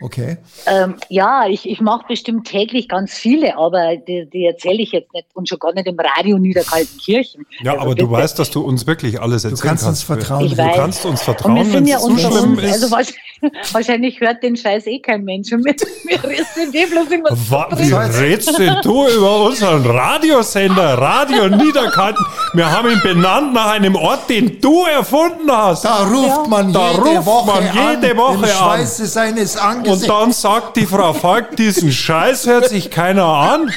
Okay. 0.00 0.36
ähm, 0.66 0.94
ja, 1.08 1.46
ich, 1.48 1.68
ich 1.68 1.80
mache 1.80 2.04
bestimmt 2.08 2.46
täglich 2.46 2.88
ganz 2.88 3.14
viele, 3.14 3.56
aber 3.58 3.96
die, 3.96 4.26
die 4.32 4.44
erzähle 4.46 4.80
ich 4.82 4.92
jetzt 4.92 5.12
nicht 5.12 5.26
und 5.34 5.48
schon 5.48 5.58
gar 5.58 5.72
nicht 5.74 5.88
im 5.88 5.98
Radio 5.98 6.38
Niederkaltenkirchen. 6.38 7.44
Ja, 7.62 7.72
Also 7.72 7.82
aber 7.84 7.94
du 7.96 8.06
bitte. 8.06 8.22
weißt, 8.22 8.38
dass 8.38 8.50
du 8.50 8.60
uns 8.60 8.86
wirklich 8.86 9.20
alles 9.20 9.42
erzählen 9.44 9.56
Du 9.60 9.66
kannst 9.68 9.86
uns 9.86 10.02
vertrauen. 10.04 10.44
Ich 10.46 10.52
Du 10.52 10.58
weiß. 10.58 10.76
kannst 10.76 11.04
uns 11.04 11.20
Und 11.20 11.24
vertrauen, 11.24 11.56
wir 11.56 11.62
wenn 11.64 11.70
sind 11.72 11.86
ja 11.88 11.96
es 11.96 12.02
zu 12.04 12.08
unter 12.10 12.30
schlimm 12.30 12.52
uns. 12.52 12.62
ist. 12.62 12.72
Also 12.74 12.90
wahrscheinlich, 12.92 13.72
wahrscheinlich 13.72 14.20
hört 14.20 14.42
den 14.42 14.56
Scheiß 14.56 14.86
eh 14.86 15.00
kein 15.00 15.24
Mensch. 15.24 15.52
Und 15.52 15.64
wir, 15.64 15.74
wir 15.74 16.44
sind 16.54 16.74
eh 16.74 16.86
bloß 16.86 17.08
immer 17.08 17.30
Wa- 17.30 17.68
Wie 17.76 17.92
redst 17.92 18.56
denn 18.58 18.76
du 18.82 19.08
über 19.08 19.46
unseren 19.46 19.84
Radiosender, 19.84 20.96
Radio 20.98 21.48
Niederkalten? 21.48 22.24
Wir 22.54 22.70
haben 22.70 22.90
ihn 22.90 23.00
benannt 23.02 23.52
nach 23.52 23.70
einem 23.72 23.96
Ort, 23.96 24.30
den 24.30 24.60
du 24.60 24.84
erfunden 24.84 25.50
hast. 25.50 25.84
Da 25.84 26.04
ruft 26.04 26.48
man 26.48 26.72
Da 26.72 26.90
jede 26.92 27.02
ruft 27.02 27.26
Woche 27.26 27.46
man 27.62 27.64
jede 28.00 28.10
an, 28.12 28.16
Woche 28.16 28.34
im 28.34 28.44
an. 28.44 28.48
Schweiße 28.50 29.06
seines 29.06 29.56
Und 29.88 30.08
dann 30.08 30.32
sagt 30.32 30.76
die 30.76 30.86
Frau 30.86 31.12
Falk, 31.12 31.56
diesen 31.56 31.92
Scheiß 31.92 32.46
hört 32.46 32.68
sich 32.68 32.90
keiner 32.90 33.24
an. 33.24 33.72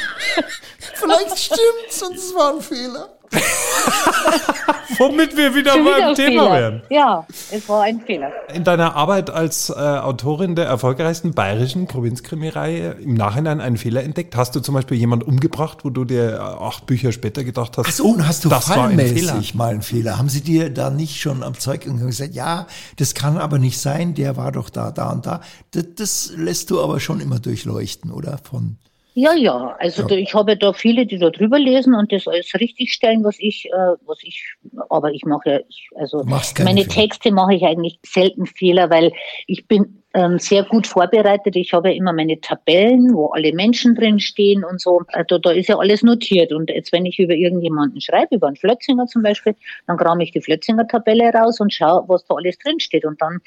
Vielleicht 0.94 1.38
stimmt's 1.38 2.02
und 2.04 2.16
es 2.16 2.34
war 2.36 2.54
ein 2.56 2.62
Fehler. 2.62 3.10
Womit 4.98 5.36
wir 5.36 5.56
wieder 5.56 5.72
Schon 5.72 5.82
wieder 5.86 5.98
beim 6.00 6.10
ein 6.10 6.16
Thema 6.16 6.44
Fehler. 6.44 6.60
wären. 6.60 6.82
Ja, 6.90 7.26
es 7.52 7.68
war 7.68 7.82
ein 7.84 8.02
Fehler. 8.02 8.32
In 8.54 8.64
deiner 8.64 8.96
Arbeit 8.96 9.30
als 9.32 9.70
äh, 9.70 9.74
Autorin 9.74 10.56
der 10.56 10.66
erfolgreichsten 10.66 11.34
bayerischen 11.34 11.88
Provinzkrimireihe 11.88 12.98
im 13.02 13.16
Nachhinein 13.16 13.62
einen 13.62 13.78
Fehler 13.78 14.04
entdeckt? 14.04 14.36
Hast 14.36 14.56
du 14.56 14.60
zum 14.60 14.76
Beispiel 14.76 14.98
jemanden 14.98 15.26
umgebracht, 15.26 15.80
wo 15.84 15.90
du 15.90 16.06
dir 16.06 16.34
äh, 16.34 16.38
acht 16.38 16.86
Bücher 16.86 17.12
später 17.12 17.44
gedacht 17.44 17.78
hast, 17.78 17.88
Ach 17.88 17.92
so, 17.92 18.10
und 18.10 18.28
hast 18.28 18.46
du 18.46 18.50
das 18.50 18.70
war 18.70 18.90
ein 18.90 19.00
Fehler? 19.00 19.42
mal 19.56 19.70
einen 19.72 19.82
Fehler? 19.82 20.18
Haben 20.20 20.30
sie 20.30 20.42
dir 20.42 20.70
da 20.70 20.90
nicht 20.92 21.20
schon 21.20 21.42
am 21.42 21.58
Zeug 21.58 21.82
gesagt, 21.82 22.36
ja, 22.36 22.68
das 22.98 23.16
kann 23.16 23.38
aber 23.38 23.58
nicht 23.58 23.80
sein, 23.80 24.14
der 24.14 24.38
war 24.38 24.52
doch 24.52 24.70
da, 24.70 24.92
da 24.92 25.12
und 25.12 25.26
da. 25.26 25.42
Das, 25.72 25.86
das 25.96 26.34
lässt 26.36 26.70
du 26.70 26.80
aber 26.82 27.00
schon 27.00 27.22
immer 27.22 27.40
durchleuchten, 27.40 28.12
oder? 28.12 28.40
Von 28.44 28.78
Ja, 29.14 29.34
ja. 29.34 29.76
Also 29.80 30.08
da- 30.08 30.16
ich 30.16 30.34
habe 30.34 30.56
da 30.56 30.72
viele, 30.72 31.06
die 31.06 31.18
da 31.18 31.30
drüber 31.30 31.60
lesen 31.60 31.94
und 31.94 32.12
das 32.14 32.28
alles 32.28 32.54
richtigstellen, 32.56 33.24
was 33.26 33.36
ich, 33.40 33.66
äh, 33.66 33.96
was 34.06 34.20
ich, 34.24 34.56
aber 34.90 35.12
ich 35.12 35.26
mache 35.26 35.50
ja, 35.50 35.60
ich, 35.68 35.90
also 35.96 36.24
meine 36.24 36.84
Fehler. 36.84 36.88
Texte 36.88 37.32
mache 37.32 37.56
ich 37.56 37.64
eigentlich 37.64 38.00
selten 38.06 38.46
Fehler, 38.46 38.90
weil 38.90 39.12
ich 39.48 39.68
bin 39.68 40.02
ähm, 40.14 40.40
sehr 40.40 40.64
gut 40.64 40.88
vorbereitet. 40.88 41.56
Ich 41.58 41.74
habe 41.74 41.90
ja 41.90 41.96
immer 41.96 42.14
meine 42.14 42.40
Tabellen, 42.40 43.14
wo 43.14 43.28
alle 43.28 43.54
Menschen 43.54 43.96
drin 43.96 44.20
stehen 44.20 44.64
und 44.64 44.80
so. 44.80 45.02
Äh, 45.10 45.26
Da, 45.28 45.38
da 45.40 45.52
ist 45.52 45.68
ja 45.68 45.78
alles 45.78 46.04
notiert. 46.04 46.52
Und 46.54 46.70
jetzt, 46.70 46.92
wenn 46.94 47.06
ich 47.06 47.20
über 47.20 47.34
irgendjemanden 47.34 48.00
schreibe, 48.02 48.36
über 48.36 48.48
einen 48.48 48.56
Flötzinger 48.58 49.08
zum 49.08 49.24
Beispiel, 49.24 49.56
dann 49.88 49.98
kram 49.98 50.20
ich 50.22 50.32
die 50.32 50.42
Flötzinger-Tabelle 50.42 51.34
raus 51.34 51.60
und 51.60 51.74
schaue, 51.74 52.04
was 52.08 52.26
da 52.26 52.36
alles 52.36 52.58
drin 52.60 52.80
steht. 52.80 53.06
Und 53.06 53.22
dann 53.22 53.40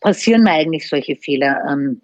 passieren 0.00 0.42
mir 0.44 0.52
eigentlich 0.52 0.88
solche 0.88 1.16
Fehler 1.16 1.62
ähm, 1.70 2.00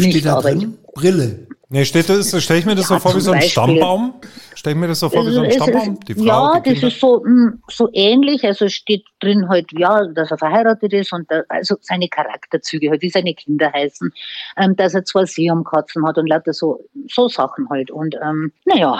steht 0.00 0.14
nicht. 0.14 0.26
da 0.26 0.40
drin? 0.40 0.78
Brille. 0.94 1.46
Nee, 1.72 1.86
steht 1.86 2.10
das, 2.10 2.28
stelle 2.42 2.60
ich 2.60 2.66
mir 2.66 2.74
das 2.74 2.90
Ja, 2.90 2.96
so 2.96 3.00
vor 3.00 3.16
wie 3.16 3.20
so 3.20 3.30
ein 3.30 3.38
Beispiel. 3.38 3.50
Stammbaum? 3.50 4.12
Stelle 4.54 4.74
ich 4.74 4.80
mir 4.80 4.88
das 4.88 5.00
so 5.00 5.08
vor 5.08 5.26
wie 5.26 5.32
so 5.32 5.40
ein 5.40 5.50
Stammbaum? 5.50 5.98
Die 6.00 6.14
Frau, 6.14 6.22
ja, 6.22 6.60
die 6.60 6.74
das 6.74 6.82
ist 6.82 7.00
so, 7.00 7.22
mh, 7.24 7.52
so 7.70 7.88
ähnlich. 7.94 8.44
Also 8.44 8.68
steht 8.68 9.06
drin 9.20 9.48
halt, 9.48 9.72
ja, 9.72 10.04
dass 10.08 10.30
er 10.30 10.36
verheiratet 10.36 10.92
ist 10.92 11.14
und 11.14 11.30
da, 11.30 11.44
also 11.48 11.76
seine 11.80 12.08
Charakterzüge 12.08 12.90
halt, 12.90 13.00
wie 13.00 13.08
seine 13.08 13.32
Kinder 13.32 13.72
heißen, 13.72 14.12
ähm, 14.58 14.76
dass 14.76 14.92
er 14.92 15.06
zwei 15.06 15.24
Siamkatzen 15.24 16.06
hat 16.06 16.18
und 16.18 16.26
lauter 16.26 16.52
so, 16.52 16.84
so 17.08 17.28
Sachen 17.28 17.66
halt. 17.70 17.90
Und 17.90 18.16
ähm, 18.22 18.52
naja. 18.66 18.98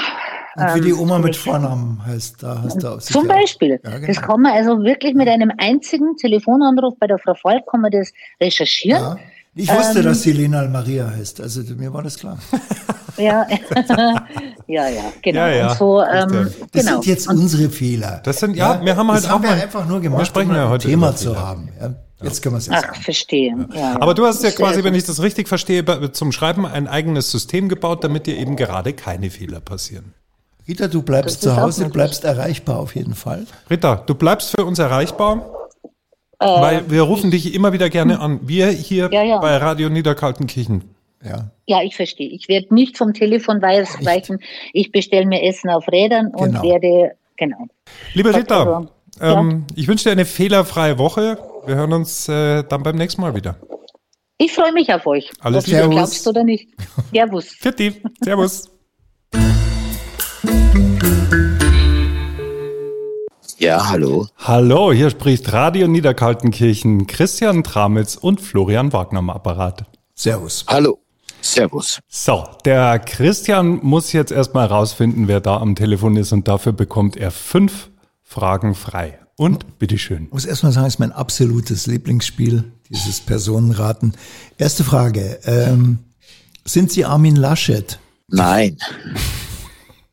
Und 0.57 0.75
wie 0.75 0.81
die 0.81 0.91
ähm, 0.93 1.01
Oma 1.01 1.19
mit 1.19 1.37
Vornamen 1.37 2.03
heißt, 2.07 2.43
da 2.43 2.63
hast 2.63 2.83
du 2.83 2.89
auch 2.89 2.99
Zum 3.01 3.29
Beispiel. 3.29 3.81
Ja, 3.85 3.91
genau. 3.97 4.07
Das 4.07 4.23
kann 4.23 4.41
man 4.41 4.53
also 4.53 4.83
wirklich 4.83 5.13
mit 5.13 5.29
einem 5.29 5.53
einzigen 5.59 6.17
Telefonanruf 6.17 6.95
bei 6.99 7.07
der 7.07 7.19
Frau 7.19 7.35
Falk 7.35 7.67
kann 7.71 7.83
man 7.83 7.91
das 7.91 8.15
recherchieren. 8.41 9.03
Ja. 9.03 9.19
Ich 9.55 9.71
wusste, 9.71 9.99
Ähm, 9.99 10.05
dass 10.07 10.23
sie 10.23 10.33
Lena 10.33 10.67
Maria 10.69 11.11
heißt. 11.11 11.41
Also 11.41 11.61
mir 11.77 11.93
war 11.93 12.03
das 12.03 12.17
klar. 12.19 12.39
Ja, 13.19 13.47
ja, 14.67 14.89
ja, 14.89 15.03
genau. 15.21 15.41
Ja, 15.41 15.49
ja. 15.51 15.71
Und 15.73 15.77
so, 15.79 16.03
ähm. 16.03 16.51
Das 16.73 16.83
genau. 16.87 16.93
sind 17.03 17.07
jetzt 17.07 17.29
unsere 17.29 17.69
Fehler. 17.69 18.23
Das 18.25 18.41
sind- 18.41 18.57
ja, 18.57 18.83
wir 18.83 18.97
haben 18.97 19.11
halt 19.13 19.23
das 19.23 19.31
haben 19.31 19.41
auch 19.41 19.43
wir 19.43 19.51
mal- 19.51 19.61
einfach 19.63 19.87
nur 19.87 20.01
gemacht, 20.01 20.21
wir 20.21 20.25
sprechen 20.25 20.49
um 20.51 20.57
ja 20.57 20.65
ein 20.65 20.71
heute 20.71 20.89
Thema 20.89 21.09
über 21.09 21.17
zu 21.17 21.39
haben. 21.39 21.69
Ja, 21.79 21.95
jetzt 22.23 22.41
können 22.43 22.55
wir 22.55 22.59
es 22.61 22.69
ja 22.69 22.73
Ach, 22.77 22.81
sagen. 22.85 23.03
verstehe. 23.03 23.55
Ja, 23.75 23.79
ja. 23.81 24.01
Aber 24.01 24.15
du 24.15 24.25
hast 24.25 24.43
ja 24.43 24.51
quasi, 24.51 24.83
wenn 24.83 24.95
ich 24.95 25.05
das 25.05 25.21
richtig 25.21 25.47
verstehe, 25.47 25.85
zum 26.13 26.33
Schreiben 26.33 26.65
ein 26.65 26.89
eigenes 26.89 27.31
System 27.31 27.69
gebaut, 27.69 28.03
damit 28.03 28.27
dir 28.27 28.39
eben 28.39 28.57
gerade 28.57 28.95
keine 28.95 29.29
Fehler 29.29 29.61
passieren. 29.61 30.15
Rita, 30.67 30.89
du 30.89 31.03
bleibst 31.03 31.45
Das 31.45 31.55
zu 31.55 31.61
Hause, 31.61 31.85
du 31.85 31.91
bleibst 31.91 32.25
erreichbar 32.25 32.79
auf 32.79 32.95
jeden 32.95 33.15
Fall. 33.15 33.47
Rita, 33.69 33.97
du 33.97 34.15
bleibst 34.15 34.53
für 34.57 34.65
uns 34.65 34.79
erreichbar, 34.79 35.45
weil 36.43 36.91
wir 36.91 37.03
rufen 37.03 37.31
dich 37.31 37.55
immer 37.55 37.73
wieder 37.73 37.89
gerne 37.91 38.21
an. 38.21 38.41
Wir 38.43 38.69
hier 38.69 39.09
Ja, 39.13 39.23
ja. 39.23 39.39
bei 39.39 39.57
Radio 39.57 39.89
Niederkaltenkirchen. 39.89 40.85
Ja. 41.25 41.51
Ja, 41.67 41.83
ich 41.83 41.95
verstehe. 41.95 42.29
Ich 42.31 42.49
werde 42.49 42.75
nicht 42.75 42.99
vom 42.99 43.13
Telefon 43.15 43.63
weichen. 43.63 44.41
Ich 44.73 44.91
bestelle 44.91 45.27
mir 45.27 45.43
Essen 45.45 45.71
auf 45.71 45.87
Rädern 45.89 46.29
und 46.35 46.47
Genau. 46.53 46.63
werde, 46.63 47.13
genau. 47.37 47.67
Liebe 48.15 48.35
Rita, 48.35 48.59
Also, 48.65 48.89
ja. 49.21 49.41
ähm, 49.41 49.65
ich 49.77 49.87
wünsche 49.87 50.05
dir 50.05 50.11
eine 50.13 50.25
fehlerfreie 50.25 50.99
Woche. 50.99 51.39
Wir 51.65 51.77
hören 51.77 51.93
uns 51.93 52.29
äh, 52.29 52.65
dann 52.65 52.83
beim 52.83 52.97
nächsten 52.97 53.21
Mal 53.21 53.35
wieder. 53.37 53.57
Ich 54.39 54.53
freue 54.53 54.73
mich 54.73 54.93
auf 54.93 55.07
euch. 55.07 55.31
Alles 55.41 55.69
Liebe. 55.69 55.89
glaubst 55.89 56.27
oder 56.27 56.43
nicht. 56.43 56.69
Servus. 57.13 57.47
Fitti, 57.51 58.03
Servus. 58.25 58.69
Ja, 63.63 63.89
hallo. 63.91 64.27
Hallo, 64.39 64.93
hier 64.93 65.09
spricht 65.09 65.53
Radio 65.53 65.87
Niederkaltenkirchen, 65.87 67.07
Christian 67.07 67.63
Tramitz 67.63 68.17
und 68.17 68.41
Florian 68.41 68.93
Wagner 68.93 69.21
am 69.21 69.31
Apparat. 69.31 69.85
Servus. 70.17 70.65
Hallo. 70.67 70.99
Servus. 71.41 72.01
So, 72.09 72.45
der 72.65 72.99
Christian 72.99 73.79
muss 73.85 74.13
jetzt 74.13 74.33
erstmal 74.33 74.67
rausfinden, 74.67 75.29
wer 75.29 75.39
da 75.39 75.59
am 75.59 75.77
Telefon 75.77 76.17
ist 76.17 76.33
und 76.33 76.49
dafür 76.49 76.73
bekommt 76.73 77.17
er 77.17 77.31
fünf 77.31 77.91
Fragen 78.25 78.75
frei. 78.75 79.21
Und 79.37 79.79
bitteschön. 79.79 80.25
Ich 80.25 80.33
muss 80.33 80.45
erstmal 80.45 80.73
sagen, 80.73 80.89
es 80.89 80.95
ist 80.95 80.99
mein 80.99 81.13
absolutes 81.13 81.87
Lieblingsspiel, 81.87 82.65
dieses 82.91 83.21
Personenraten. 83.21 84.15
Erste 84.59 84.83
Frage. 84.83 85.39
Ähm, 85.45 86.01
sind 86.65 86.91
Sie 86.91 87.05
Armin 87.05 87.37
Laschet? 87.37 88.01
Nein. 88.27 88.79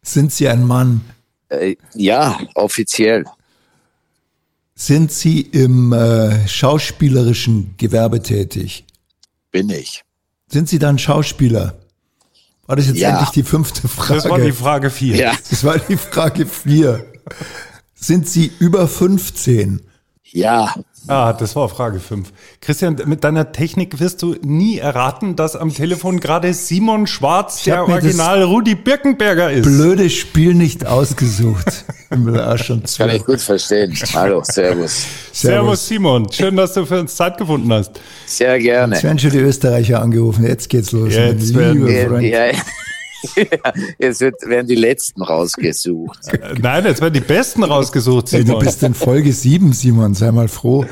Sind 0.04 0.32
Sie 0.32 0.48
ein 0.48 0.64
Mann? 0.64 1.02
Äh, 1.50 1.78
ja, 1.96 2.38
offiziell. 2.54 3.26
Sind 4.82 5.12
Sie 5.12 5.42
im 5.42 5.92
äh, 5.92 6.48
schauspielerischen 6.48 7.76
Gewerbe 7.76 8.24
tätig? 8.24 8.86
Bin 9.52 9.70
ich. 9.70 10.06
Sind 10.48 10.70
Sie 10.70 10.80
dann 10.80 10.98
Schauspieler? 10.98 11.78
War 12.66 12.78
das 12.78 12.88
jetzt 12.88 12.98
Ja. 12.98 13.10
endlich 13.10 13.32
die 13.32 13.44
fünfte 13.44 13.90
Frage? 13.90 14.14
Das 14.22 14.30
war 14.30 14.40
die 14.40 14.54
Frage 14.54 14.90
vier. 14.90 15.16
Ja. 15.18 15.34
Das 15.50 15.66
war 15.66 15.78
die 15.80 15.98
Frage 15.98 16.46
vier. 16.46 17.06
Sind 17.94 18.30
Sie 18.30 18.54
über 18.60 18.88
15? 18.88 19.82
Ja. 20.24 20.74
Ah, 21.10 21.34
das 21.34 21.56
war 21.56 21.68
Frage 21.70 22.00
fünf. 22.00 22.32
Christian, 22.62 22.96
mit 23.06 23.24
deiner 23.24 23.52
Technik 23.52 24.00
wirst 24.00 24.22
du 24.22 24.36
nie 24.44 24.78
erraten, 24.78 25.36
dass 25.36 25.56
am 25.56 25.74
Telefon 25.74 26.20
gerade 26.20 26.54
Simon 26.54 27.08
Schwarz, 27.08 27.64
der 27.64 27.78
das 27.86 27.90
Original 27.90 28.44
Rudi 28.44 28.76
Birkenberger 28.76 29.52
ist. 29.52 29.64
Blödes 29.64 30.14
Spiel 30.14 30.54
nicht 30.54 30.86
ausgesucht. 30.86 31.86
Bin 32.10 32.24
mir 32.26 32.34
da 32.34 32.54
auch 32.54 32.58
schon 32.58 32.84
Kann 32.98 33.10
ich 33.10 33.26
gut 33.26 33.42
verstehen. 33.42 33.96
Hallo, 34.14 34.42
Servus. 34.44 35.06
Servus 35.32 35.88
Simon, 35.88 36.32
schön, 36.32 36.56
dass 36.56 36.74
du 36.74 36.86
für 36.86 37.00
uns 37.00 37.16
Zeit 37.16 37.38
gefunden 37.38 37.72
hast. 37.74 38.00
Sehr 38.26 38.56
Jetzt 38.56 38.64
gerne. 38.64 39.04
werden 39.04 39.20
schon 39.20 39.32
die 39.32 39.38
Österreicher 39.40 40.02
angerufen. 40.02 40.46
Jetzt 40.46 40.70
geht's 40.70 40.92
los. 40.92 41.14
Jetzt 41.14 41.54
werden- 41.56 41.88
Ja, 41.88 42.08
Freund. 42.08 42.56
ja, 43.36 43.74
jetzt 43.98 44.22
wird, 44.22 44.36
werden 44.46 44.68
die 44.68 44.76
Letzten 44.76 45.22
rausgesucht. 45.22 46.28
Äh, 46.30 46.56
Nein, 46.62 46.86
jetzt 46.86 47.02
werden 47.02 47.14
die 47.14 47.20
Besten 47.20 47.64
rausgesucht, 47.64 48.32
Hey, 48.32 48.42
du 48.42 48.48
Simon. 48.48 48.64
bist 48.66 48.84
in 48.84 48.94
Folge 48.94 49.34
7, 49.34 49.74
Simon. 49.74 50.14
Sei 50.14 50.32
mal 50.32 50.48
froh. 50.48 50.86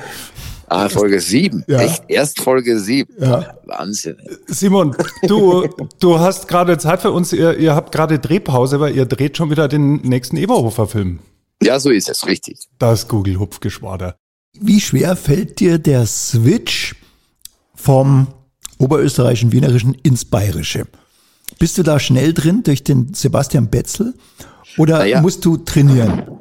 Ah, 0.70 0.90
Folge 0.90 1.22
7. 1.22 1.64
Ja. 1.68 1.80
Echt? 1.82 2.04
Erst 2.10 2.42
Folge 2.42 2.78
7. 2.80 3.14
Ja. 3.20 3.56
Wahnsinn. 3.66 4.18
Simon, 4.48 4.96
du, 5.24 5.66
du 6.00 6.20
hast 6.20 6.48
gerade 6.50 6.78
Zeit 6.78 7.02
für 7.02 7.12
uns. 7.12 7.32
Ihr, 7.32 7.58
ihr 7.58 7.74
habt 7.74 7.94
gerade 7.94 8.20
Drehpause, 8.20 8.80
weil 8.82 8.94
ihr 8.96 9.06
dreht 9.06 9.38
schon 9.38 9.50
wieder 9.50 9.70
den 9.70 10.02
nächsten 10.02 10.36
Eberhofer-Film. 10.36 11.20
Ja, 11.64 11.80
so 11.80 11.90
ist 11.90 12.10
es, 12.10 12.28
richtig. 12.28 12.58
Das 12.80 13.08
Google-Hupfgeschwader. 13.08 14.18
Wie 14.60 14.82
schwer 14.82 15.16
fällt 15.16 15.60
dir 15.60 15.78
der 15.80 16.06
Switch 16.06 16.96
vom 17.74 18.28
oberösterreichischen, 18.78 19.52
wienerischen 19.54 19.94
ins 19.94 20.26
bayerische? 20.26 20.86
Bist 21.60 21.78
du 21.78 21.84
da 21.84 22.00
schnell 22.00 22.34
drin 22.34 22.64
durch 22.64 22.84
den 22.84 23.14
Sebastian 23.14 23.70
Betzel 23.70 24.14
oder 24.78 25.06
ja. 25.06 25.22
musst 25.22 25.44
du 25.46 25.58
trainieren? 25.58 26.38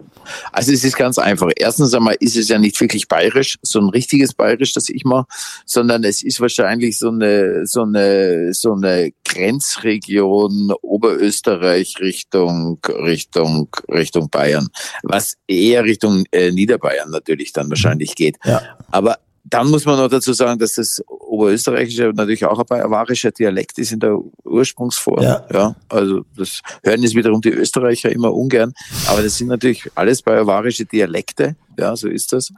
Also 0.53 0.73
es 0.73 0.85
ist 0.85 0.97
ganz 0.97 1.19
einfach. 1.19 1.51
Erstens 1.57 1.95
einmal 1.95 2.17
ist 2.21 2.37
es 2.37 2.49
ja 2.49 2.59
nicht 2.59 2.81
wirklich 2.81 3.09
bayerisch, 3.09 3.59
so 3.63 3.81
ein 3.81 3.89
richtiges 3.89 4.35
bayerisch, 4.35 4.73
das 4.73 4.89
ich 4.89 5.05
mache, 5.05 5.27
sondern 5.65 6.05
es 6.05 6.23
ist 6.23 6.41
wahrscheinlich 6.41 6.99
so 6.99 7.11
eine, 7.11 7.67
so 7.67 7.83
eine, 7.83 8.53
so 8.53 8.75
eine 8.75 9.13
Grenzregion 9.25 10.73
Oberösterreich 10.83 11.97
Richtung, 12.01 12.79
Richtung, 12.89 13.69
Richtung 13.89 14.31
Bayern, 14.31 14.69
was 15.03 15.37
eher 15.47 15.85
Richtung 15.85 16.25
äh, 16.33 16.51
Niederbayern 16.51 17.11
natürlich 17.11 17.53
dann 17.53 17.69
wahrscheinlich 17.69 18.15
geht. 18.15 18.37
Ja. 18.45 18.63
Aber 18.91 19.19
dann 19.45 19.71
muss 19.71 19.85
man 19.85 19.97
noch 19.97 20.09
dazu 20.09 20.33
sagen, 20.33 20.59
dass 20.59 20.75
das 20.75 21.03
Oberösterreichische 21.27 22.13
natürlich 22.15 22.45
auch 22.45 22.59
ein 22.59 22.67
bavarischer 22.67 23.31
Dialekt 23.33 23.79
ist 23.79 23.93
in 23.93 24.01
der 24.01 24.19
Ursprungsform. 24.45 25.23
Ja. 25.23 25.45
ja. 25.53 25.77
Also 25.89 26.25
das 26.37 26.61
hören 26.85 27.03
jetzt 27.03 27.15
wiederum 27.15 27.41
die 27.41 27.51
Österreicher 27.51 28.11
immer 28.11 28.33
ungern. 28.33 28.73
Aber 29.09 29.23
das 29.23 29.37
sind 29.37 29.49
natürlich 29.49 29.91
alles 29.95 30.23
bavarische 30.23 30.85
Dialekte. 30.85 31.57
Ja, 31.79 31.97
so 31.97 32.09
ist 32.09 32.33
das. 32.33 32.53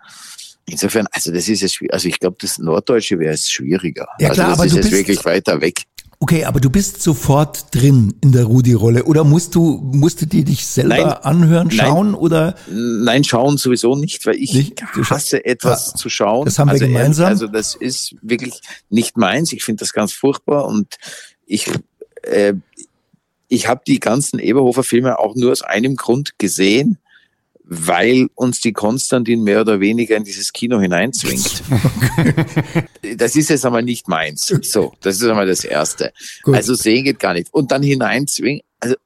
Insofern, 0.66 1.06
also 1.12 1.32
das 1.32 1.48
ist 1.48 1.62
jetzt, 1.62 1.78
also 1.90 2.08
ich 2.08 2.20
glaube, 2.20 2.36
das 2.40 2.58
Norddeutsche 2.58 3.18
wäre 3.18 3.32
es 3.32 3.50
schwieriger. 3.50 4.06
Ja, 4.20 4.30
klar, 4.30 4.48
also 4.50 4.50
das 4.50 4.58
aber 4.58 4.66
ist 4.66 4.72
du 4.72 4.76
jetzt 4.76 4.90
bist- 4.90 4.92
wirklich 5.08 5.24
weiter 5.24 5.60
weg. 5.62 5.82
Okay, 6.20 6.44
aber 6.44 6.58
du 6.58 6.68
bist 6.68 7.00
sofort 7.00 7.72
drin 7.72 8.14
in 8.22 8.32
der 8.32 8.44
Rudi-Rolle 8.44 9.04
oder 9.04 9.22
musst 9.22 9.54
du, 9.54 9.78
musst 9.92 10.20
du 10.20 10.26
die 10.26 10.42
dich 10.42 10.66
selber 10.66 10.96
Nein. 10.96 11.12
anhören, 11.22 11.68
Nein. 11.68 11.76
schauen 11.76 12.14
oder? 12.14 12.56
Nein, 12.68 13.22
schauen 13.22 13.56
sowieso 13.56 13.94
nicht, 13.94 14.26
weil 14.26 14.34
ich 14.34 14.52
Nicht? 14.52 14.82
Hasse 15.08 15.44
etwas 15.44 15.92
Ja, 15.92 15.94
zu 15.94 16.08
schauen. 16.08 16.44
das 16.44 16.58
haben 16.58 16.68
wir 16.68 16.72
also, 16.72 16.84
ehrlich, 16.86 16.96
gemeinsam. 16.96 17.26
Also 17.28 17.46
das 17.46 17.76
ist 17.76 18.16
wirklich 18.20 18.60
nicht 18.90 19.16
meins. 19.16 19.52
Ich 19.52 19.62
finde 19.62 19.80
das 19.80 19.92
ganz 19.92 20.12
furchtbar 20.12 20.66
und 20.66 20.96
ich, 21.46 21.70
äh, 22.22 22.54
ich 23.46 23.68
habe 23.68 23.82
die 23.86 24.00
ganzen 24.00 24.40
Eberhofer-Filme 24.40 25.20
auch 25.20 25.36
nur 25.36 25.52
aus 25.52 25.62
einem 25.62 25.94
Grund 25.94 26.36
gesehen, 26.38 26.98
weil 27.68 28.28
uns 28.34 28.60
die 28.60 28.72
Konstantin 28.72 29.42
mehr 29.42 29.60
oder 29.60 29.78
weniger 29.80 30.16
in 30.16 30.24
dieses 30.24 30.52
Kino 30.52 30.80
hineinzwingt. 30.80 31.62
das 33.16 33.36
ist 33.36 33.50
jetzt 33.50 33.66
aber 33.66 33.82
nicht 33.82 34.08
meins. 34.08 34.46
So, 34.62 34.94
das 35.02 35.16
ist 35.16 35.24
einmal 35.24 35.46
das 35.46 35.64
Erste. 35.64 36.12
Gut. 36.42 36.54
Also 36.54 36.74
sehen 36.74 37.04
geht 37.04 37.20
gar 37.20 37.34
nicht. 37.34 37.52
Und 37.52 37.70
dann 37.70 37.82
hineinzwingen, 37.82 38.62
also 38.80 38.96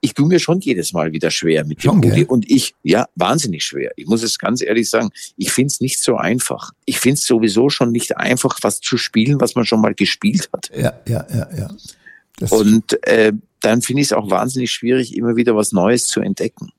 ich 0.00 0.12
tue 0.12 0.26
mir 0.26 0.38
schon 0.38 0.60
jedes 0.60 0.92
Mal 0.92 1.12
wieder 1.12 1.30
schwer 1.30 1.64
mit 1.64 1.82
dem 1.82 2.02
gell? 2.02 2.24
Und 2.24 2.50
ich, 2.50 2.74
ja, 2.82 3.06
wahnsinnig 3.14 3.64
schwer. 3.64 3.92
Ich 3.96 4.06
muss 4.06 4.22
es 4.22 4.38
ganz 4.38 4.60
ehrlich 4.60 4.90
sagen, 4.90 5.10
ich 5.38 5.50
finde 5.50 5.68
es 5.68 5.80
nicht 5.80 6.02
so 6.02 6.16
einfach. 6.16 6.72
Ich 6.84 6.98
finde 6.98 7.14
es 7.14 7.26
sowieso 7.26 7.70
schon 7.70 7.90
nicht 7.90 8.18
einfach, 8.18 8.58
was 8.60 8.80
zu 8.80 8.98
spielen, 8.98 9.40
was 9.40 9.54
man 9.54 9.64
schon 9.64 9.80
mal 9.80 9.94
gespielt 9.94 10.50
hat. 10.52 10.70
Ja, 10.76 11.00
ja, 11.08 11.26
ja, 11.32 11.48
ja. 11.56 11.68
Das, 12.36 12.52
Und 12.52 13.02
äh, 13.06 13.32
dann 13.60 13.80
finde 13.80 14.02
ich 14.02 14.08
es 14.08 14.12
auch 14.12 14.30
wahnsinnig 14.30 14.70
schwierig, 14.70 15.16
immer 15.16 15.36
wieder 15.36 15.56
was 15.56 15.72
Neues 15.72 16.06
zu 16.06 16.20
entdecken. 16.20 16.72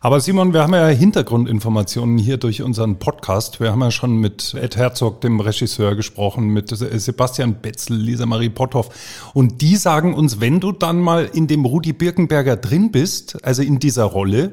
Aber 0.00 0.20
Simon, 0.20 0.52
wir 0.52 0.62
haben 0.62 0.74
ja 0.74 0.86
Hintergrundinformationen 0.86 2.18
hier 2.18 2.36
durch 2.36 2.62
unseren 2.62 2.98
Podcast. 2.98 3.60
Wir 3.60 3.72
haben 3.72 3.80
ja 3.80 3.90
schon 3.90 4.16
mit 4.18 4.54
Ed 4.54 4.76
Herzog, 4.76 5.20
dem 5.20 5.40
Regisseur, 5.40 5.96
gesprochen, 5.96 6.48
mit 6.48 6.68
Sebastian 6.68 7.60
Betzel, 7.60 7.96
Lisa 7.96 8.26
Marie 8.26 8.50
Potthoff. 8.50 8.90
Und 9.34 9.62
die 9.62 9.76
sagen 9.76 10.14
uns, 10.14 10.40
wenn 10.40 10.60
du 10.60 10.72
dann 10.72 11.00
mal 11.00 11.28
in 11.32 11.46
dem 11.46 11.64
Rudi 11.64 11.92
Birkenberger 11.92 12.56
drin 12.56 12.92
bist, 12.92 13.44
also 13.44 13.62
in 13.62 13.78
dieser 13.78 14.04
Rolle, 14.04 14.52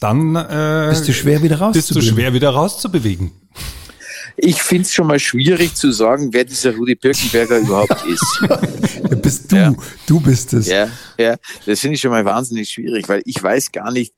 dann 0.00 0.34
äh, 0.36 0.88
bist 0.90 1.08
du 1.08 1.12
schwer 1.12 1.42
wieder 1.42 1.70
bist 1.72 1.94
du 1.94 2.00
schwer 2.00 2.32
wieder 2.32 2.50
rauszubewegen. 2.50 3.32
Ich 4.36 4.62
finde 4.62 4.82
es 4.84 4.92
schon 4.92 5.06
mal 5.06 5.18
schwierig 5.18 5.74
zu 5.74 5.92
sagen, 5.92 6.32
wer 6.32 6.44
dieser 6.44 6.74
Rudi 6.74 6.94
Birkenberger 6.94 7.58
überhaupt 7.60 8.04
ist. 8.06 9.20
bist 9.20 9.52
du, 9.52 9.56
ja. 9.56 9.74
du 10.06 10.20
bist 10.20 10.54
es. 10.54 10.68
Ja, 10.68 10.88
ja, 11.18 11.36
das 11.66 11.80
finde 11.80 11.96
ich 11.96 12.00
schon 12.00 12.10
mal 12.10 12.24
wahnsinnig 12.24 12.70
schwierig, 12.70 13.08
weil 13.08 13.22
ich 13.26 13.42
weiß 13.42 13.72
gar 13.72 13.92
nicht, 13.92 14.14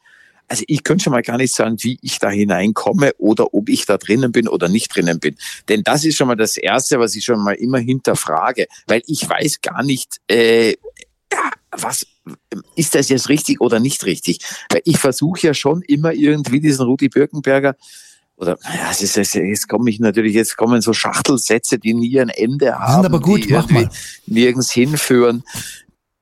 also 0.53 0.65
ich 0.67 0.85
könnte 0.85 1.05
schon 1.05 1.13
mal 1.13 1.23
gar 1.23 1.39
nicht 1.39 1.55
sagen, 1.55 1.77
wie 1.81 1.99
ich 2.03 2.19
da 2.19 2.29
hineinkomme 2.29 3.13
oder 3.17 3.55
ob 3.55 3.71
ich 3.71 3.87
da 3.87 3.97
drinnen 3.97 4.33
bin 4.33 4.49
oder 4.49 4.69
nicht 4.69 4.95
drinnen 4.95 5.19
bin. 5.19 5.35
Denn 5.71 5.83
das 5.83 6.05
ist 6.05 6.17
schon 6.17 6.29
mal 6.29 6.37
das 6.37 6.59
Erste, 6.59 7.01
was 7.01 7.17
ich 7.17 7.25
schon 7.25 7.43
mal 7.43 7.55
immer 7.55 7.79
hinterfrage, 7.79 8.67
weil 8.87 9.03
ich 9.07 9.27
weiß 9.27 9.63
gar 9.63 9.83
nicht, 9.83 10.21
äh, 10.29 10.73
ja, 11.33 11.51
was 11.71 12.07
ist 12.77 12.95
das 12.95 13.09
jetzt 13.09 13.31
richtig 13.31 13.63
oder 13.63 13.81
nicht 13.81 14.05
richtig? 14.05 14.41
Weil 14.69 14.83
ich 14.85 14.99
versuche 14.99 15.47
ja 15.47 15.55
schon 15.55 15.81
immer 15.81 16.13
irgendwie 16.13 16.61
diesen 16.61 16.85
Rudi 16.85 17.09
Birkenberger 17.09 17.75
oder 18.37 18.59
naja, 18.63 18.89
es 18.91 19.01
ist, 19.01 19.17
es, 19.17 19.33
jetzt 19.33 19.69
komme 19.69 19.89
ich 19.89 20.01
natürlich, 20.01 20.35
jetzt 20.35 20.59
kommen 20.59 20.83
so 20.83 20.93
Schachtelsätze, 20.93 21.79
die 21.79 21.95
nie 21.95 22.21
ein 22.21 22.29
Ende 22.29 22.79
haben, 22.79 23.05
Sind 23.05 23.07
aber 23.07 23.21
gut, 23.21 23.45
die 23.45 23.53
mach 23.53 23.71
mal. 23.71 23.89
nirgends 24.27 24.71
hinführen 24.71 25.45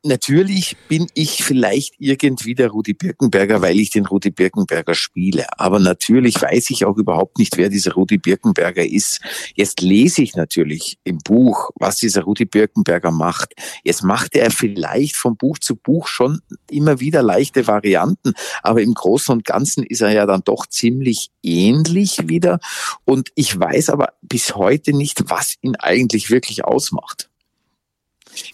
natürlich 0.03 0.77
bin 0.89 1.07
ich 1.15 1.45
vielleicht 1.45 1.95
irgendwie 1.99 2.55
der 2.55 2.71
Rudi 2.71 2.95
Birkenberger, 2.95 3.63
weil 3.63 3.79
ich 3.79 3.91
den 3.91 4.07
Rudi 4.07 4.31
Birkenberger 4.31 4.95
spiele. 4.95 5.47
Aber 5.59 5.79
natürlich 5.79 6.41
weiß 6.41 6.71
ich 6.71 6.85
auch 6.85 6.97
überhaupt 6.97 7.39
nicht, 7.39 7.57
wer 7.57 7.69
dieser 7.69 7.93
Rudi 7.93 8.19
Birkenberger 8.19 8.85
ist. 8.85 9.21
Jetzt 9.55 9.81
lese 9.81 10.23
ich 10.23 10.37
natürlich 10.37 10.99
im 11.05 11.19
Buch, 11.19 11.71
was 11.75 11.97
dieser 11.97 12.23
Rudi 12.23 12.45
Birkenberger 12.45 13.11
macht. 13.11 13.55
Jetzt 13.85 14.03
macht 14.03 14.37
er 14.37 14.51
vielleicht 14.51 15.17
von 15.17 15.37
Buch 15.37 15.59
zu 15.59 15.77
Buch 15.77 16.07
schon 16.07 16.41
immer 16.71 17.01
wieder 17.01 17.23
leichte 17.23 17.67
Varianten, 17.67 18.33
aber 18.63 18.83
im 18.83 18.95
Großen 18.95 19.33
und 19.33 19.45
Ganzen 19.45 19.85
ist 19.85 20.01
er 20.01 20.13
ja 20.13 20.27
dann 20.27 20.43
doch 20.45 20.67
ziemlich 20.67 21.31
ähnlich 21.43 22.29
wieder. 22.29 22.59
Und 23.05 23.31
ich 23.35 23.59
weiß 23.59 23.91
aber 23.91 24.15
bis 24.23 24.55
heute 24.55 24.93
nicht, 24.93 25.31
was 25.31 25.55
ihn 25.63 25.77
eigentlich 25.77 26.31
wirklich 26.31 26.65
ausmacht. 26.65 27.30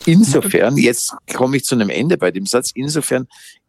Insofern, 0.05 0.77
jetzt 0.77 1.15
komme 1.35 1.57
ich 1.57 1.65
zu 1.65 1.75
einem 1.75 1.91
Ende 1.91 2.17
bei 2.19 2.31
dem 2.31 2.47
Satz, 2.47 2.71
insofern 2.75 3.27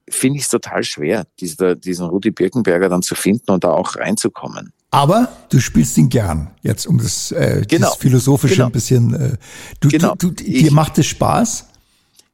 finde 0.10 0.38
ich 0.38 0.46
es 0.46 0.50
total 0.50 0.84
schwer, 0.84 1.28
diesen, 1.40 1.80
diesen 1.82 2.08
Rudi 2.08 2.32
Birkenberger 2.32 2.90
dann 2.90 3.02
zu 3.02 3.16
finden 3.16 3.52
und 3.52 3.64
da 3.64 3.72
auch 3.72 3.96
reinzukommen. 3.96 4.72
Aber 4.90 5.30
du 5.50 5.60
spielst 5.60 5.98
ihn 5.98 6.10
gern, 6.10 6.52
jetzt 6.62 6.86
um 6.88 6.98
das, 6.98 7.32
äh, 7.32 7.66
genau. 7.68 7.90
das 7.90 7.98
Philosophische 7.98 8.56
genau. 8.56 8.68
ein 8.68 8.72
bisschen. 8.72 9.14
Äh, 9.14 9.38
du, 9.82 9.90
genau. 9.90 10.16
du, 10.16 10.32
du, 10.32 10.44
dir 10.44 10.68
ich, 10.68 10.72
macht 10.72 10.98
es 10.98 11.08
Spaß? 11.08 11.66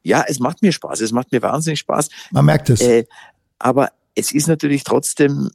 Ja, 0.02 0.24
es 0.28 0.38
macht 0.38 0.62
mir 0.62 0.70
Spaß, 0.70 1.00
es 1.00 1.12
macht 1.12 1.32
mir 1.32 1.42
wahnsinnig 1.42 1.80
Spaß. 1.80 2.10
Man 2.30 2.44
merkt 2.44 2.70
es. 2.70 2.80
Äh, 2.80 3.06
aber 3.58 3.90
es 4.14 4.32
ist 4.32 4.46
natürlich 4.46 4.84
trotzdem, 4.84 5.50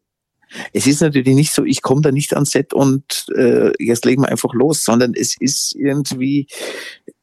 es 0.73 0.87
ist 0.87 1.01
natürlich 1.01 1.35
nicht 1.35 1.53
so, 1.53 1.63
ich 1.63 1.81
komme 1.81 2.01
da 2.01 2.11
nicht 2.11 2.33
ans 2.33 2.51
Set 2.51 2.73
und 2.73 3.27
äh, 3.35 3.71
jetzt 3.79 4.03
legen 4.03 4.23
wir 4.23 4.29
einfach 4.29 4.53
los, 4.53 4.83
sondern 4.83 5.13
es 5.13 5.37
ist 5.39 5.75
irgendwie, 5.75 6.47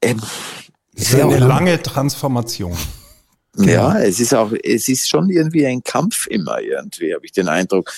äh, 0.00 0.14
es 0.96 1.12
ist 1.12 1.20
eine 1.20 1.38
lange 1.38 1.80
Transformation. 1.82 2.76
Genau. 3.56 3.72
Ja, 3.72 3.98
es 4.00 4.20
ist 4.20 4.34
auch, 4.34 4.52
es 4.62 4.86
ist 4.86 5.08
schon 5.08 5.30
irgendwie 5.30 5.66
ein 5.66 5.82
Kampf 5.82 6.26
immer 6.26 6.60
irgendwie, 6.60 7.14
habe 7.14 7.24
ich 7.24 7.32
den 7.32 7.48
Eindruck. 7.48 7.90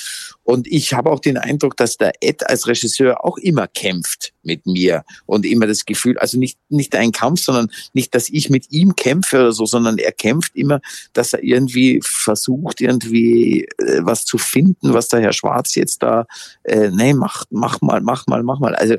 Und 0.45 0.69
ich 0.69 0.95
habe 0.95 1.11
auch 1.11 1.19
den 1.19 1.37
Eindruck, 1.37 1.77
dass 1.77 1.97
der 1.97 2.13
Ed 2.21 2.49
als 2.49 2.69
Regisseur 2.69 3.25
auch 3.25 3.39
immer 3.39 3.67
kämpft 3.67 4.33
mit 4.43 4.67
mir 4.67 5.05
und 5.27 5.45
immer 5.45 5.67
das 5.67 5.85
Gefühl, 5.85 6.17
also 6.19 6.39
nicht, 6.39 6.59
nicht 6.69 6.95
ein 6.95 7.11
Kampf, 7.11 7.41
sondern 7.41 7.71
nicht, 7.93 8.15
dass 8.15 8.29
ich 8.29 8.51
mit 8.51 8.71
ihm 8.71 8.95
kämpfe 8.95 9.39
oder 9.41 9.53
so, 9.53 9.67
sondern 9.67 9.99
er 9.99 10.13
kämpft 10.13 10.55
immer, 10.55 10.81
dass 11.13 11.33
er 11.33 11.43
irgendwie 11.43 12.01
versucht, 12.05 12.81
irgendwie 12.81 13.65
äh, 13.79 14.01
was 14.03 14.25
zu 14.25 14.39
finden, 14.39 14.95
was 14.95 15.09
der 15.09 15.21
Herr 15.21 15.33
Schwarz 15.33 15.75
jetzt 15.75 16.05
da, 16.05 16.27
äh, 16.63 16.91
nee, 16.91 17.15
mach, 17.15 17.45
mach 17.51 17.81
mal, 17.81 18.01
mach 18.01 18.29
mal, 18.29 18.45
mach 18.45 18.61
mal. 18.61 18.77
Also, 18.77 18.95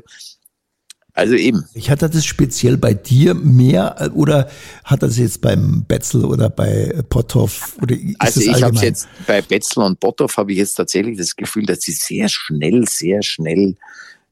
also 1.14 1.34
eben. 1.34 1.64
Ich 1.74 1.90
hatte 1.90 2.08
das 2.08 2.24
speziell 2.24 2.76
bei 2.76 2.94
dir 2.94 3.34
mehr 3.34 3.96
äh, 3.98 4.08
oder 4.10 4.48
hat 4.84 5.02
das 5.02 5.18
jetzt 5.18 5.40
beim 5.40 5.84
Betzel 5.84 6.24
oder 6.24 6.50
bei 6.50 7.02
Potthoff 7.08 7.76
oder 7.82 7.94
ist 7.94 8.16
Also 8.18 8.40
ich 8.40 8.62
habe 8.62 8.76
jetzt 8.78 9.08
bei 9.26 9.42
Betzel 9.42 9.82
und 9.82 10.00
Potthoff 10.00 10.36
habe 10.36 10.52
ich 10.52 10.58
jetzt 10.58 10.74
tatsächlich 10.74 11.18
das 11.18 11.36
Gefühl, 11.36 11.66
dass 11.66 11.80
sie 11.80 11.92
sehr 11.92 12.28
schnell, 12.28 12.86
sehr 12.88 13.22
schnell 13.22 13.76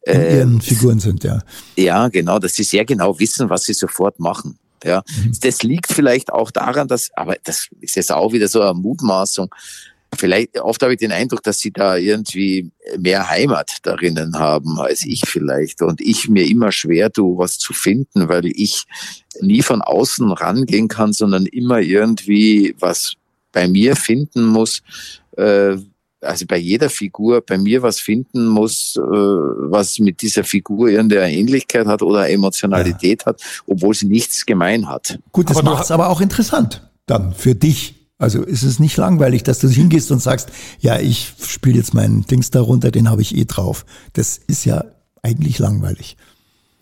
in 0.02 0.20
äh, 0.20 0.38
ihren 0.38 0.60
Figuren 0.60 1.00
sind, 1.00 1.24
ja. 1.24 1.40
Ja, 1.76 2.08
genau, 2.08 2.38
dass 2.38 2.54
sie 2.54 2.64
sehr 2.64 2.84
genau 2.84 3.18
wissen, 3.18 3.50
was 3.50 3.64
sie 3.64 3.74
sofort 3.74 4.20
machen. 4.20 4.58
Ja, 4.84 5.02
mhm. 5.08 5.32
das 5.40 5.62
liegt 5.62 5.92
vielleicht 5.92 6.32
auch 6.32 6.50
daran, 6.50 6.86
dass, 6.86 7.10
aber 7.16 7.36
das 7.42 7.68
ist 7.80 7.96
jetzt 7.96 8.12
auch 8.12 8.32
wieder 8.32 8.46
so 8.46 8.60
eine 8.62 8.74
Mutmaßung, 8.74 9.52
vielleicht 10.14 10.60
oft 10.60 10.82
habe 10.82 10.94
ich 10.94 10.98
den 10.98 11.12
Eindruck, 11.12 11.42
dass 11.42 11.58
sie 11.58 11.70
da 11.70 11.96
irgendwie 11.96 12.70
mehr 12.98 13.28
Heimat 13.28 13.78
darinnen 13.82 14.38
haben 14.38 14.78
als 14.80 15.04
ich 15.04 15.22
vielleicht 15.26 15.82
und 15.82 16.00
ich 16.00 16.28
mir 16.28 16.46
immer 16.46 16.72
schwer 16.72 17.12
tue, 17.12 17.38
was 17.38 17.58
zu 17.58 17.72
finden, 17.72 18.28
weil 18.28 18.46
ich 18.46 18.84
nie 19.40 19.62
von 19.62 19.82
außen 19.82 20.30
rangehen 20.32 20.88
kann, 20.88 21.12
sondern 21.12 21.46
immer 21.46 21.80
irgendwie 21.80 22.74
was 22.78 23.14
bei 23.52 23.68
mir 23.68 23.96
finden 23.96 24.46
muss, 24.46 24.82
äh, 25.36 25.76
also 26.20 26.46
bei 26.46 26.58
jeder 26.58 26.90
Figur 26.90 27.40
bei 27.40 27.58
mir 27.58 27.82
was 27.82 28.00
finden 28.00 28.46
muss, 28.46 28.96
äh, 28.96 29.00
was 29.00 29.98
mit 30.00 30.20
dieser 30.22 30.42
Figur 30.42 30.88
irgendeine 30.88 31.32
Ähnlichkeit 31.32 31.86
hat 31.86 32.02
oder 32.02 32.28
Emotionalität 32.28 33.22
ja. 33.22 33.26
hat, 33.26 33.42
obwohl 33.66 33.94
sie 33.94 34.06
nichts 34.06 34.44
gemein 34.44 34.88
hat. 34.88 35.18
Gut, 35.30 35.48
das 35.48 35.62
macht 35.62 35.84
es 35.84 35.90
aber 35.90 36.08
auch 36.08 36.20
interessant 36.20 36.88
dann 37.08 37.32
für 37.32 37.54
dich 37.54 37.97
also 38.18 38.42
ist 38.42 38.64
es 38.64 38.80
nicht 38.80 38.96
langweilig, 38.96 39.44
dass 39.44 39.60
du 39.60 39.68
hingehst 39.68 40.10
und 40.10 40.20
sagst, 40.20 40.50
ja, 40.80 40.98
ich 40.98 41.34
spiele 41.40 41.76
jetzt 41.76 41.94
meinen 41.94 42.26
Dings 42.26 42.50
darunter, 42.50 42.90
den 42.90 43.08
habe 43.08 43.22
ich 43.22 43.36
eh 43.36 43.44
drauf. 43.44 43.86
Das 44.12 44.40
ist 44.46 44.64
ja 44.64 44.84
eigentlich 45.22 45.58
langweilig. 45.58 46.16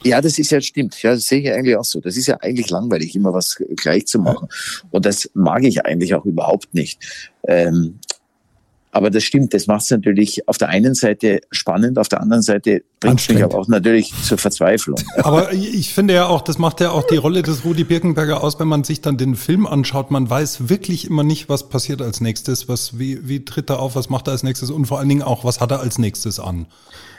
Ja, 0.03 0.21
das 0.21 0.39
ist 0.39 0.51
ja 0.51 0.61
stimmt. 0.61 1.03
Ja, 1.03 1.15
das 1.15 1.25
sehe 1.25 1.41
ich 1.41 1.51
eigentlich 1.51 1.77
auch 1.77 1.85
so. 1.85 2.01
Das 2.01 2.17
ist 2.17 2.27
ja 2.27 2.37
eigentlich 2.41 2.71
langweilig, 2.71 3.15
immer 3.15 3.33
was 3.33 3.57
gleich 3.77 4.07
zu 4.07 4.19
machen. 4.19 4.49
Und 4.91 5.07
das 5.07 5.31
mag 5.35 5.65
ich 5.65 5.85
eigentlich 5.85 6.15
auch 6.15 6.25
überhaupt 6.25 6.73
nicht. 6.75 7.01
Ähm, 7.47 7.99
aber 8.97 9.11
das 9.11 9.25
stimmt, 9.25 9.53
das 9.53 9.67
macht 9.67 9.83
es 9.83 9.91
natürlich 9.91 10.49
auf 10.49 10.57
der 10.57 10.71
einen 10.71 10.95
Seite 10.95 11.43
spannend, 11.51 11.99
auf 11.99 12.09
der 12.09 12.23
anderen 12.23 12.41
Seite 12.41 12.83
bringt 12.99 13.21
es 13.21 13.29
mich 13.29 13.45
aber 13.45 13.59
auch 13.59 13.69
natürlich 13.69 14.11
zur 14.25 14.39
Verzweiflung. 14.39 14.99
Aber 15.19 15.53
ich 15.53 15.93
finde 15.93 16.15
ja 16.15 16.27
auch, 16.29 16.41
das 16.41 16.57
macht 16.57 16.81
ja 16.81 16.93
auch 16.93 17.07
die 17.07 17.19
Rolle 17.19 17.43
des 17.43 17.63
Rudi 17.67 17.85
Birkenberger 17.85 18.43
aus, 18.43 18.59
wenn 18.59 18.69
man 18.69 18.85
sich 18.85 19.03
dann 19.03 19.19
den 19.19 19.37
Film 19.37 19.67
anschaut. 19.67 20.11
Man 20.11 20.31
weiß 20.31 20.71
wirklich 20.71 21.07
immer 21.11 21.25
nicht, 21.25 21.51
was 21.51 21.69
passiert 21.69 22.01
als 22.01 22.23
nächstes, 22.23 22.71
was, 22.71 22.99
wie, 22.99 23.29
wie 23.29 23.45
tritt 23.45 23.69
er 23.69 23.81
auf, 23.81 23.97
was 23.97 24.09
macht 24.09 24.29
er 24.29 24.33
als 24.33 24.43
nächstes 24.43 24.71
und 24.71 24.87
vor 24.87 24.99
allen 24.99 25.11
Dingen 25.11 25.23
auch, 25.23 25.45
was 25.45 25.61
hat 25.61 25.73
er 25.73 25.81
als 25.81 25.99
nächstes 25.99 26.41
an. 26.41 26.65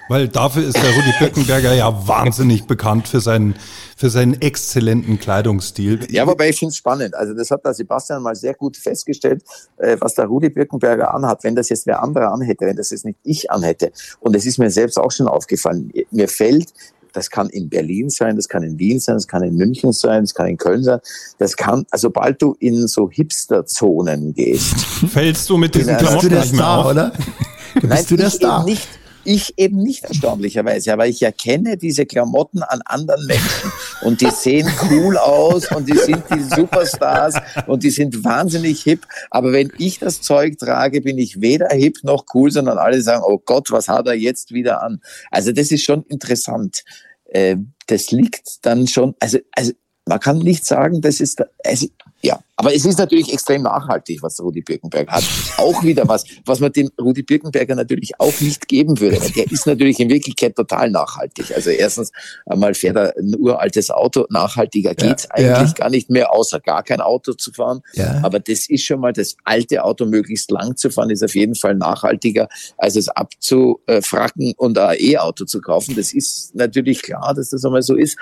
Weil 0.09 0.27
dafür 0.27 0.63
ist 0.63 0.77
der 0.77 0.95
Rudi 0.95 1.13
Birkenberger 1.19 1.73
ja 1.73 2.07
wahnsinnig 2.07 2.65
bekannt 2.65 3.07
für 3.07 3.19
seinen, 3.19 3.55
für 3.95 4.09
seinen 4.09 4.41
exzellenten 4.41 5.19
Kleidungsstil. 5.19 6.07
Ja, 6.09 6.25
wobei 6.25 6.49
ich 6.49 6.59
finde 6.59 6.71
es 6.71 6.77
spannend. 6.77 7.15
Also 7.15 7.33
das 7.33 7.51
hat 7.51 7.65
der 7.65 7.73
Sebastian 7.73 8.21
mal 8.21 8.35
sehr 8.35 8.53
gut 8.53 8.77
festgestellt, 8.77 9.43
äh, 9.77 9.97
was 9.99 10.15
der 10.15 10.25
Rudi 10.25 10.49
Birkenberger 10.49 11.13
anhat. 11.13 11.43
Wenn 11.43 11.55
das 11.55 11.69
jetzt 11.69 11.87
wer 11.87 12.01
andere 12.01 12.29
anhätte, 12.29 12.65
wenn 12.65 12.77
das 12.77 12.91
jetzt 12.91 13.05
nicht 13.05 13.19
ich 13.23 13.51
anhätte. 13.51 13.91
Und 14.19 14.35
es 14.35 14.45
ist 14.45 14.57
mir 14.57 14.69
selbst 14.69 14.97
auch 14.97 15.11
schon 15.11 15.27
aufgefallen. 15.27 15.91
Mir 16.11 16.27
fällt 16.27 16.73
das 17.17 17.31
kann 17.31 17.49
in 17.49 17.67
Berlin 17.67 18.11
sein, 18.11 18.35
das 18.35 18.47
kann 18.47 18.61
in 18.61 18.77
Wien 18.77 18.99
sein, 18.99 19.15
das 19.15 19.27
kann 19.27 19.41
in 19.41 19.55
München 19.55 19.91
sein, 19.91 20.21
das 20.23 20.35
kann 20.35 20.45
in 20.47 20.57
Köln 20.57 20.83
sein. 20.83 20.99
Das 21.39 21.57
kann, 21.57 21.83
also 21.89 22.09
sobald 22.09 22.39
du 22.41 22.55
in 22.59 22.87
so 22.87 23.09
Hipster-Zonen 23.09 24.35
gehst. 24.35 24.75
Fällst 25.11 25.49
du 25.49 25.57
mit 25.57 25.73
diesen 25.73 25.97
Klamotten 25.97 26.31
nicht 26.31 26.53
mehr 26.53 26.69
auf, 26.69 26.85
oder? 26.91 27.11
Bist 27.73 27.87
Nein, 27.87 28.05
du 28.07 28.15
der 28.17 28.29
Star? 28.29 28.63
Nicht. 28.65 28.87
Ich 29.29 29.55
eben 29.57 29.83
nicht 29.83 30.05
erstaunlicherweise, 30.05 30.93
aber 30.93 31.05
ich 31.05 31.21
erkenne 31.21 31.75
diese 31.75 32.05
Klamotten 32.05 32.63
an 32.63 32.79
anderen 32.85 33.25
Menschen 33.25 33.73
und 34.03 34.21
die 34.21 34.29
sehen 34.29 34.71
cool 34.89 35.17
aus 35.17 35.69
und 35.69 35.89
die 35.89 35.97
sind 35.97 36.23
die 36.33 36.41
Superstars 36.43 37.35
und 37.67 37.83
die 37.83 37.89
sind 37.89 38.23
wahnsinnig 38.23 38.83
hip. 38.83 39.05
Aber 39.29 39.51
wenn 39.51 39.73
ich 39.79 39.99
das 39.99 40.21
Zeug 40.21 40.57
trage, 40.57 41.01
bin 41.01 41.17
ich 41.17 41.41
weder 41.41 41.67
hip 41.71 41.97
noch 42.03 42.23
cool, 42.33 42.51
sondern 42.51 42.77
alle 42.77 43.01
sagen, 43.01 43.21
oh 43.27 43.37
Gott, 43.37 43.69
was 43.69 43.89
hat 43.89 44.07
er 44.07 44.13
jetzt 44.13 44.53
wieder 44.53 44.81
an? 44.81 45.01
Also 45.29 45.51
das 45.51 45.73
ist 45.73 45.83
schon 45.83 46.03
interessant. 46.03 46.85
Äh, 47.25 47.57
das 47.87 48.11
liegt 48.11 48.65
dann 48.65 48.87
schon, 48.87 49.13
also, 49.19 49.39
also 49.51 49.73
man 50.05 50.21
kann 50.21 50.37
nicht 50.37 50.65
sagen, 50.65 51.01
das 51.01 51.19
ist, 51.19 51.43
also, 51.65 51.87
ja, 52.21 52.39
aber 52.59 52.73
es 52.73 52.85
ist 52.85 52.97
natürlich 52.97 53.31
extrem 53.31 53.61
nachhaltig, 53.61 54.23
was 54.23 54.39
Rudi 54.41 54.61
Birkenberger 54.61 55.11
hat. 55.11 55.23
Auch 55.57 55.83
wieder 55.83 56.07
was, 56.07 56.23
was 56.43 56.59
man 56.59 56.71
dem 56.71 56.89
Rudi 56.99 57.21
Birkenberger 57.21 57.75
natürlich 57.75 58.19
auch 58.19 58.33
nicht 58.41 58.67
geben 58.67 58.99
würde. 58.99 59.21
Weil 59.21 59.29
der 59.29 59.51
ist 59.51 59.67
natürlich 59.67 59.99
in 59.99 60.09
Wirklichkeit 60.09 60.55
total 60.55 60.89
nachhaltig. 60.89 61.55
Also 61.55 61.69
erstens 61.69 62.11
einmal 62.47 62.73
fährt 62.73 62.95
er 62.95 63.15
ein 63.15 63.35
uraltes 63.37 63.91
Auto. 63.91 64.25
Nachhaltiger 64.31 64.95
geht's 64.95 65.25
ja, 65.25 65.29
eigentlich 65.35 65.69
ja. 65.69 65.73
gar 65.75 65.89
nicht 65.91 66.09
mehr, 66.09 66.33
außer 66.33 66.59
gar 66.59 66.81
kein 66.81 66.99
Auto 66.99 67.33
zu 67.33 67.53
fahren. 67.53 67.81
Ja. 67.93 68.21
Aber 68.23 68.39
das 68.39 68.67
ist 68.67 68.83
schon 68.83 69.01
mal 69.01 69.13
das 69.13 69.35
alte 69.43 69.83
Auto 69.83 70.05
möglichst 70.07 70.49
lang 70.49 70.75
zu 70.75 70.89
fahren, 70.89 71.11
ist 71.11 71.23
auf 71.23 71.35
jeden 71.35 71.53
Fall 71.53 71.75
nachhaltiger, 71.75 72.49
als 72.79 72.95
es 72.95 73.07
abzufracken 73.07 74.53
und 74.57 74.79
ein 74.79 74.97
E-Auto 74.99 75.45
zu 75.45 75.61
kaufen. 75.61 75.95
Das 75.95 76.11
ist 76.11 76.55
natürlich 76.55 77.03
klar, 77.03 77.35
dass 77.35 77.51
das 77.51 77.63
einmal 77.63 77.83
so 77.83 77.95
ist. 77.95 78.17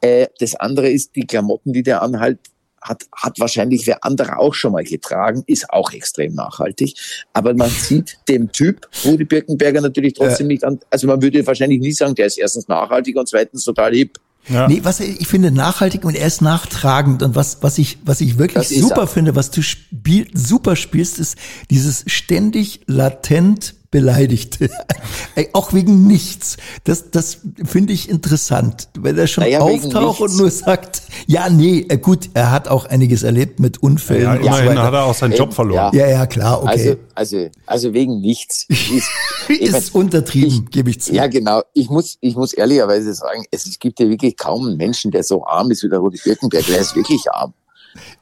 Äh, 0.00 0.28
das 0.40 0.54
andere 0.54 0.88
ist 0.88 1.14
die 1.16 1.26
Klamotten, 1.26 1.74
die 1.74 1.82
der 1.82 2.00
anhalt 2.00 2.38
hat, 2.82 3.04
hat 3.12 3.38
wahrscheinlich 3.40 3.86
wer 3.86 4.04
andere 4.04 4.38
auch 4.38 4.54
schon 4.54 4.72
mal 4.72 4.84
getragen, 4.84 5.42
ist 5.46 5.70
auch 5.70 5.92
extrem 5.92 6.34
nachhaltig. 6.34 6.94
Aber 7.32 7.54
man 7.54 7.70
sieht 7.82 8.18
dem 8.28 8.52
Typ 8.52 8.88
Rudi 9.04 9.24
Birkenberger 9.24 9.80
natürlich 9.80 10.14
trotzdem 10.14 10.46
äh. 10.46 10.54
nicht 10.54 10.64
an. 10.64 10.80
Also 10.90 11.06
man 11.06 11.22
würde 11.22 11.46
wahrscheinlich 11.46 11.80
nie 11.80 11.92
sagen, 11.92 12.14
der 12.14 12.26
ist 12.26 12.38
erstens 12.38 12.68
nachhaltig 12.68 13.16
und 13.16 13.28
zweitens 13.28 13.64
total 13.64 13.94
hip. 13.94 14.18
Ja. 14.48 14.66
Nee, 14.66 14.80
was 14.82 15.00
ich 15.00 15.28
finde 15.28 15.50
nachhaltig 15.50 16.04
und 16.04 16.14
er 16.14 16.26
ist 16.26 16.40
nachtragend 16.40 17.22
und 17.22 17.34
was 17.34 17.62
was 17.62 17.76
ich 17.76 17.98
was 18.04 18.20
ich 18.22 18.38
wirklich 18.38 18.68
super 18.68 19.06
finde, 19.06 19.36
was 19.36 19.50
du 19.50 19.60
spiel, 19.60 20.26
super 20.32 20.74
spielst, 20.74 21.18
ist 21.18 21.36
dieses 21.70 22.04
ständig 22.06 22.80
latent 22.86 23.74
Beleidigte. 23.90 24.68
auch 25.54 25.72
wegen 25.72 26.06
nichts. 26.06 26.58
Das, 26.84 27.10
das 27.10 27.38
finde 27.64 27.92
ich 27.92 28.10
interessant. 28.10 28.88
Wenn 28.98 29.16
er 29.16 29.26
schon 29.26 29.44
naja, 29.44 29.60
auftaucht 29.60 30.20
und 30.20 30.36
nur 30.36 30.50
sagt, 30.50 31.02
ja, 31.26 31.48
nee, 31.48 31.86
äh, 31.88 31.96
gut, 31.96 32.30
er 32.34 32.50
hat 32.50 32.68
auch 32.68 32.84
einiges 32.86 33.22
erlebt 33.22 33.60
mit 33.60 33.82
Unfällen. 33.82 34.24
Ja, 34.24 34.34
ja 34.34 34.58
immerhin 34.58 34.76
so 34.76 34.82
hat 34.82 34.92
er 34.92 35.04
auch 35.04 35.14
seinen 35.14 35.34
Job 35.34 35.54
verloren. 35.54 35.94
Ja, 35.94 36.06
ja, 36.06 36.26
klar, 36.26 36.62
okay. 36.62 36.70
Also, 36.70 36.96
also, 37.14 37.50
also 37.66 37.94
wegen 37.94 38.20
nichts. 38.20 38.66
Ist, 38.68 39.10
ist 39.48 39.94
untertrieben, 39.94 40.68
gebe 40.70 40.90
ich 40.90 41.00
zu. 41.00 41.14
Ja, 41.14 41.26
genau. 41.26 41.62
Ich 41.72 41.88
muss, 41.88 42.18
ich 42.20 42.36
muss 42.36 42.52
ehrlicherweise 42.52 43.14
sagen, 43.14 43.44
es, 43.50 43.66
es 43.66 43.78
gibt 43.78 44.00
ja 44.00 44.08
wirklich 44.08 44.36
kaum 44.36 44.66
einen 44.66 44.76
Menschen, 44.76 45.10
der 45.10 45.22
so 45.22 45.44
arm 45.46 45.70
ist 45.70 45.82
wie 45.82 45.88
der 45.88 45.98
Rudi 45.98 46.18
Birkenberg. 46.22 46.66
Der 46.66 46.80
ist 46.80 46.94
wirklich 46.94 47.22
arm. 47.32 47.54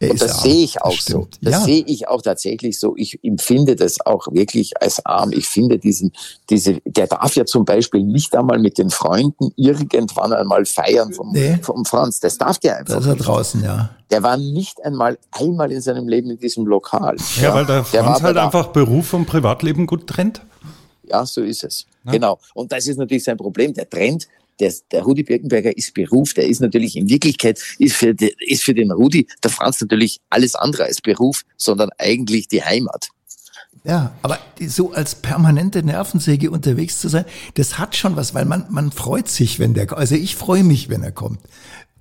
Er 0.00 0.10
und 0.10 0.20
das 0.20 0.42
sehe 0.42 0.64
ich 0.64 0.82
auch 0.82 0.98
so. 0.98 1.28
Das 1.40 1.52
ja. 1.52 1.60
sehe 1.60 1.84
ich 1.86 2.08
auch 2.08 2.22
tatsächlich 2.22 2.78
so. 2.78 2.94
Ich 2.96 3.18
empfinde 3.22 3.76
das 3.76 4.04
auch 4.04 4.26
wirklich 4.30 4.80
als 4.80 5.04
arm. 5.04 5.32
Ich 5.32 5.46
finde 5.46 5.78
diesen, 5.78 6.12
diese, 6.50 6.80
der 6.84 7.06
darf 7.06 7.34
ja 7.36 7.44
zum 7.44 7.64
Beispiel 7.64 8.02
nicht 8.02 8.34
einmal 8.36 8.58
mit 8.58 8.78
den 8.78 8.90
Freunden 8.90 9.52
irgendwann 9.56 10.32
einmal 10.32 10.64
feiern 10.64 11.12
vom, 11.12 11.32
nee. 11.32 11.58
vom 11.62 11.84
Franz. 11.84 12.20
Das 12.20 12.38
darf 12.38 12.58
der 12.58 12.78
einfach. 12.78 12.94
Das 12.94 13.04
ist 13.04 13.10
er 13.10 13.16
draußen, 13.16 13.64
ja. 13.64 13.90
Der 14.10 14.22
war 14.22 14.36
nicht 14.36 14.84
einmal 14.84 15.18
einmal 15.32 15.72
in 15.72 15.80
seinem 15.80 16.08
Leben 16.08 16.30
in 16.30 16.38
diesem 16.38 16.66
Lokal. 16.66 17.16
Ja, 17.36 17.42
ja 17.42 17.54
weil 17.54 17.66
der 17.66 17.84
Franz 17.84 18.18
der 18.18 18.26
halt 18.26 18.36
einfach 18.36 18.68
Beruf 18.68 19.12
und 19.14 19.26
Privatleben 19.26 19.86
gut 19.86 20.06
trennt. 20.06 20.42
Ja, 21.08 21.24
so 21.24 21.42
ist 21.42 21.64
es. 21.64 21.86
Ja. 22.04 22.12
Genau. 22.12 22.38
Und 22.54 22.72
das 22.72 22.86
ist 22.86 22.98
natürlich 22.98 23.24
sein 23.24 23.36
Problem. 23.36 23.74
Der 23.74 23.88
trennt 23.88 24.28
der, 24.60 24.72
der 24.90 25.02
Rudi 25.02 25.22
Birkenberger 25.22 25.76
ist 25.76 25.94
Beruf, 25.94 26.34
der 26.34 26.46
ist 26.46 26.60
natürlich 26.60 26.96
in 26.96 27.08
Wirklichkeit, 27.08 27.60
ist 27.78 27.96
für, 27.96 28.14
ist 28.46 28.62
für 28.62 28.74
den 28.74 28.90
Rudi, 28.90 29.26
der 29.42 29.50
Franz 29.50 29.80
natürlich 29.80 30.20
alles 30.30 30.54
andere 30.54 30.84
als 30.84 31.00
Beruf, 31.00 31.42
sondern 31.56 31.90
eigentlich 31.98 32.48
die 32.48 32.62
Heimat. 32.62 33.08
Ja, 33.84 34.16
aber 34.22 34.40
so 34.60 34.92
als 34.92 35.14
permanente 35.14 35.82
Nervensäge 35.84 36.50
unterwegs 36.50 36.98
zu 36.98 37.08
sein, 37.08 37.24
das 37.54 37.78
hat 37.78 37.94
schon 37.94 38.16
was, 38.16 38.34
weil 38.34 38.44
man, 38.44 38.66
man 38.68 38.90
freut 38.90 39.28
sich, 39.28 39.60
wenn 39.60 39.74
der, 39.74 39.96
also 39.96 40.16
ich 40.16 40.34
freue 40.34 40.64
mich, 40.64 40.88
wenn 40.88 41.04
er 41.04 41.12
kommt 41.12 41.38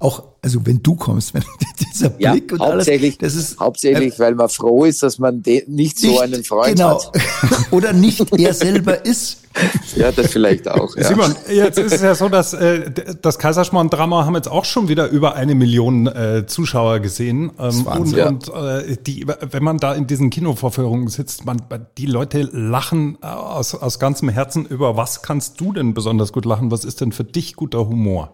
auch, 0.06 0.24
also 0.42 0.66
wenn 0.66 0.82
du 0.84 0.96
kommst, 0.96 1.34
wenn 1.34 1.44
dieser 1.80 2.10
Blick 2.10 2.52
ja, 2.52 2.58
und 2.58 2.60
hauptsächlich, 2.60 3.18
alles, 3.20 3.34
das 3.34 3.44
ist 3.44 3.60
hauptsächlich, 3.60 4.16
äh, 4.16 4.20
weil 4.20 4.36
man 4.36 4.50
froh 4.50 4.86
ist, 4.86 5.02
dass 5.04 5.18
man 5.18 5.42
nicht, 5.46 5.68
nicht 5.68 6.00
so 6.00 6.20
einen 6.20 6.44
Freund 6.44 6.76
genau. 6.76 7.04
hat. 7.04 7.12
Oder 7.72 7.94
nicht 7.94 8.24
er 8.38 8.54
selber 8.54 9.04
ist. 9.06 9.42
Ja, 9.96 10.12
das 10.12 10.34
vielleicht 10.34 10.68
auch. 10.68 10.94
Ja. 10.98 11.06
Simon, 11.06 11.34
jetzt 11.50 11.80
ist 11.80 11.94
es 11.94 12.02
ja 12.02 12.14
so, 12.14 12.28
dass 12.28 12.54
äh, 12.54 12.92
das 13.22 13.40
Kaiserschmarrn-Drama 13.40 14.26
haben 14.26 14.36
jetzt 14.36 14.50
auch 14.50 14.66
schon 14.66 14.90
wieder 14.90 15.08
über 15.08 15.36
eine 15.36 15.56
Million 15.56 16.08
äh, 16.08 16.46
Zuschauer 16.46 17.00
gesehen. 17.00 17.54
Ähm, 17.58 17.88
und, 17.88 18.12
ja. 18.12 18.28
und 18.28 18.50
äh, 18.50 18.98
die, 18.98 19.26
wenn 19.26 19.64
man 19.64 19.78
da 19.78 19.94
in 19.94 20.08
diesen 20.08 20.30
Kinovorführungen 20.30 21.08
sitzt, 21.08 21.46
man, 21.46 21.62
die 21.98 22.06
Leute 22.06 22.42
lachen 22.52 23.18
aus, 23.24 23.76
aus 23.76 23.98
ganzem 23.98 24.28
Herzen. 24.28 24.66
Über 24.66 24.98
was 24.98 25.22
kannst 25.22 25.62
du 25.62 25.72
denn 25.72 25.94
besonders 25.94 26.34
gut 26.34 26.44
lachen? 26.44 26.70
Was 26.70 26.84
ist 26.84 27.00
denn 27.00 27.14
für 27.14 27.24
dich 27.24 27.56
guter 27.56 27.88
Humor? 27.88 28.34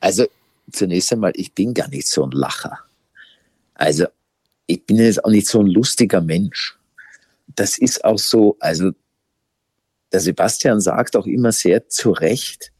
Also 0.00 0.24
zunächst 0.72 1.12
einmal, 1.12 1.32
ich 1.34 1.54
bin 1.54 1.74
gar 1.74 1.88
nicht 1.88 2.06
so 2.06 2.24
ein 2.24 2.30
Lacher. 2.30 2.78
Also 3.74 4.06
ich 4.66 4.84
bin 4.84 4.96
jetzt 4.96 5.24
auch 5.24 5.30
nicht 5.30 5.46
so 5.46 5.60
ein 5.60 5.66
lustiger 5.66 6.20
Mensch. 6.20 6.78
Das 7.46 7.78
ist 7.78 8.04
auch 8.04 8.18
so, 8.18 8.56
also 8.60 8.92
der 10.12 10.20
Sebastian 10.20 10.80
sagt 10.80 11.16
auch 11.16 11.26
immer 11.26 11.52
sehr 11.52 11.88
zu 11.88 12.12
Recht, 12.12 12.72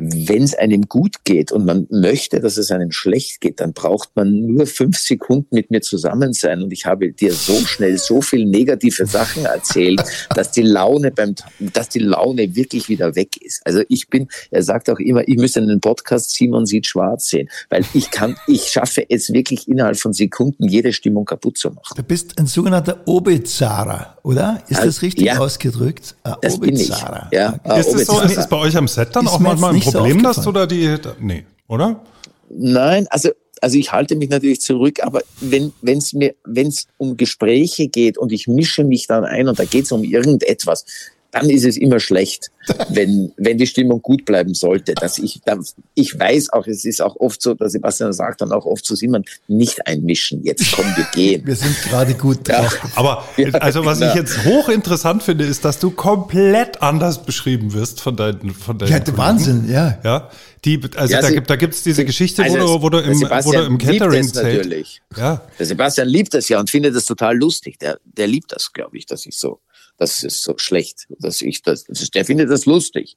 wenn 0.00 0.42
es 0.42 0.54
einem 0.54 0.82
gut 0.88 1.24
geht 1.24 1.52
und 1.52 1.64
man 1.64 1.86
möchte, 1.90 2.40
dass 2.40 2.56
es 2.56 2.70
einem 2.70 2.90
schlecht 2.90 3.40
geht, 3.40 3.60
dann 3.60 3.72
braucht 3.72 4.10
man 4.14 4.46
nur 4.46 4.66
fünf 4.66 4.98
Sekunden 4.98 5.54
mit 5.54 5.70
mir 5.70 5.82
zusammen 5.82 6.32
sein 6.32 6.62
und 6.62 6.72
ich 6.72 6.86
habe 6.86 7.12
dir 7.12 7.32
so 7.32 7.54
schnell 7.66 7.98
so 7.98 8.20
viel 8.20 8.46
negative 8.46 9.06
Sachen 9.06 9.44
erzählt, 9.44 10.02
dass 10.34 10.50
die 10.50 10.62
Laune 10.62 11.10
beim, 11.10 11.34
dass 11.72 11.88
die 11.88 11.98
Laune 11.98 12.56
wirklich 12.56 12.88
wieder 12.88 13.14
weg 13.14 13.36
ist. 13.42 13.60
Also 13.64 13.82
ich 13.88 14.08
bin, 14.08 14.28
er 14.50 14.62
sagt 14.62 14.90
auch 14.90 14.98
immer, 14.98 15.26
ich 15.28 15.36
müsste 15.36 15.60
einen 15.60 15.80
Podcast 15.80 16.30
Simon 16.32 16.66
sieht 16.66 16.86
schwarz 16.86 17.28
sehen, 17.28 17.48
weil 17.68 17.84
ich 17.94 18.10
kann, 18.10 18.36
ich 18.46 18.68
schaffe 18.68 19.04
es 19.08 19.32
wirklich 19.32 19.68
innerhalb 19.68 19.98
von 19.98 20.12
Sekunden 20.12 20.66
jede 20.66 20.92
Stimmung 20.92 21.24
kaputt 21.24 21.58
zu 21.58 21.70
machen. 21.70 21.94
Du 21.96 22.02
bist 22.02 22.38
ein 22.38 22.46
sogenannter 22.46 23.00
Obezara, 23.06 24.16
oder? 24.22 24.62
Ist 24.68 24.84
das 24.84 25.02
richtig 25.02 25.26
ja, 25.26 25.38
ausgedrückt? 25.38 26.16
Ah, 26.24 26.36
das 26.40 26.58
bin 26.58 26.76
ich. 26.76 26.92
Ja, 27.32 27.60
ist, 27.76 27.94
es 27.94 28.06
so, 28.06 28.20
ist 28.20 28.36
es 28.36 28.48
bei 28.48 28.56
euch 28.56 28.76
am 28.76 28.88
Set 28.88 29.10
dann 29.14 29.26
ist 29.26 29.32
auch 29.32 29.38
manchmal 29.40 29.74
ein 29.74 29.80
Problem, 29.92 30.22
dass 30.22 30.42
du 30.42 30.52
da 30.52 30.66
die, 30.66 30.96
nee, 31.20 31.44
oder? 31.68 32.00
Nein, 32.48 33.06
also 33.10 33.30
also 33.60 33.78
ich 33.78 33.92
halte 33.92 34.16
mich 34.16 34.30
natürlich 34.30 34.60
zurück, 34.60 35.00
aber 35.02 35.20
wenn 35.40 35.72
es 35.82 36.12
mir, 36.12 36.34
wenn 36.44 36.68
es 36.68 36.86
um 36.96 37.16
Gespräche 37.16 37.88
geht 37.88 38.18
und 38.18 38.32
ich 38.32 38.48
mische 38.48 38.84
mich 38.84 39.06
dann 39.06 39.24
ein 39.24 39.48
und 39.48 39.58
da 39.58 39.64
geht 39.64 39.84
es 39.84 39.92
um 39.92 40.02
irgendetwas, 40.02 40.84
dann 41.30 41.48
ist 41.48 41.64
es 41.64 41.76
immer 41.76 42.00
schlecht, 42.00 42.50
wenn, 42.88 43.32
wenn 43.36 43.58
die 43.58 43.66
Stimmung 43.66 44.02
gut 44.02 44.24
bleiben 44.24 44.54
sollte. 44.54 44.94
Dass 44.94 45.18
ich, 45.18 45.40
dann, 45.44 45.64
ich 45.94 46.18
weiß 46.18 46.52
auch, 46.52 46.66
es 46.66 46.84
ist 46.84 47.00
auch 47.00 47.16
oft 47.16 47.40
so, 47.40 47.54
dass 47.54 47.72
Sebastian 47.72 48.12
sagt 48.12 48.40
dann 48.40 48.52
auch 48.52 48.66
oft 48.66 48.84
zu 48.84 48.96
Simon, 48.96 49.24
nicht 49.48 49.86
einmischen, 49.86 50.42
jetzt 50.42 50.72
kommen 50.72 50.92
wir 50.96 51.06
gehen. 51.12 51.46
Wir 51.46 51.56
sind 51.56 51.76
gerade 51.82 52.14
gut 52.14 52.48
drauf. 52.48 52.78
Ja. 52.82 52.90
Aber 52.96 53.24
also 53.60 53.84
was 53.84 54.00
ich 54.00 54.14
jetzt 54.14 54.44
hochinteressant 54.44 55.22
finde, 55.22 55.44
ist, 55.44 55.64
dass 55.64 55.78
du 55.78 55.90
komplett 55.90 56.82
anders 56.82 57.22
beschrieben 57.22 57.72
wirst 57.72 58.00
von 58.00 58.16
deinen 58.16 58.50
von 58.54 58.78
deinen 58.78 58.90
Ja, 58.90 59.16
Wahnsinn, 59.16 59.68
ja. 59.68 59.98
Ja, 60.02 60.30
die, 60.64 60.80
also 60.96 61.14
ja, 61.14 61.22
da, 61.22 61.30
gibt, 61.30 61.48
da 61.48 61.56
gibt's 61.56 61.82
diese 61.82 62.04
Geschichte, 62.04 62.42
also 62.42 62.58
wo, 62.58 62.64
du, 62.64 62.82
wo, 62.82 62.88
du 62.90 62.98
im, 62.98 63.20
wo 63.20 63.52
du 63.52 63.62
im 63.64 63.78
Catering 63.78 64.30
natürlich. 64.34 65.00
Ja. 65.16 65.42
Der 65.58 65.66
Sebastian 65.66 66.08
liebt 66.08 66.34
das 66.34 66.48
ja 66.48 66.60
und 66.60 66.68
findet 66.68 66.94
das 66.94 67.06
total 67.06 67.36
lustig. 67.36 67.78
Der, 67.78 67.98
der 68.04 68.26
liebt 68.26 68.52
das, 68.52 68.72
glaube 68.72 68.98
ich, 68.98 69.06
dass 69.06 69.24
ich 69.24 69.36
so 69.36 69.60
das 70.00 70.22
ist 70.22 70.42
so 70.42 70.54
schlecht, 70.56 71.06
dass 71.20 71.42
ich 71.42 71.62
das, 71.62 71.84
der 71.84 72.24
findet 72.24 72.50
das 72.50 72.64
lustig. 72.64 73.16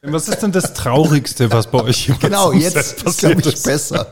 Was 0.00 0.28
ist 0.28 0.42
denn 0.42 0.50
das 0.50 0.72
Traurigste, 0.74 1.52
was 1.52 1.70
bei 1.70 1.84
euch 1.84 2.10
Genau, 2.20 2.52
jetzt 2.52 3.02
ist, 3.02 3.18
glaube 3.18 3.40
ich, 3.40 3.62
besser. 3.62 4.10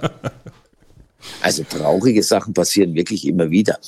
Also 1.41 1.65
traurige 1.65 2.23
Sachen 2.23 2.55
passieren 2.55 2.95
wirklich 2.95 3.27
immer 3.27 3.51
wieder. 3.51 3.79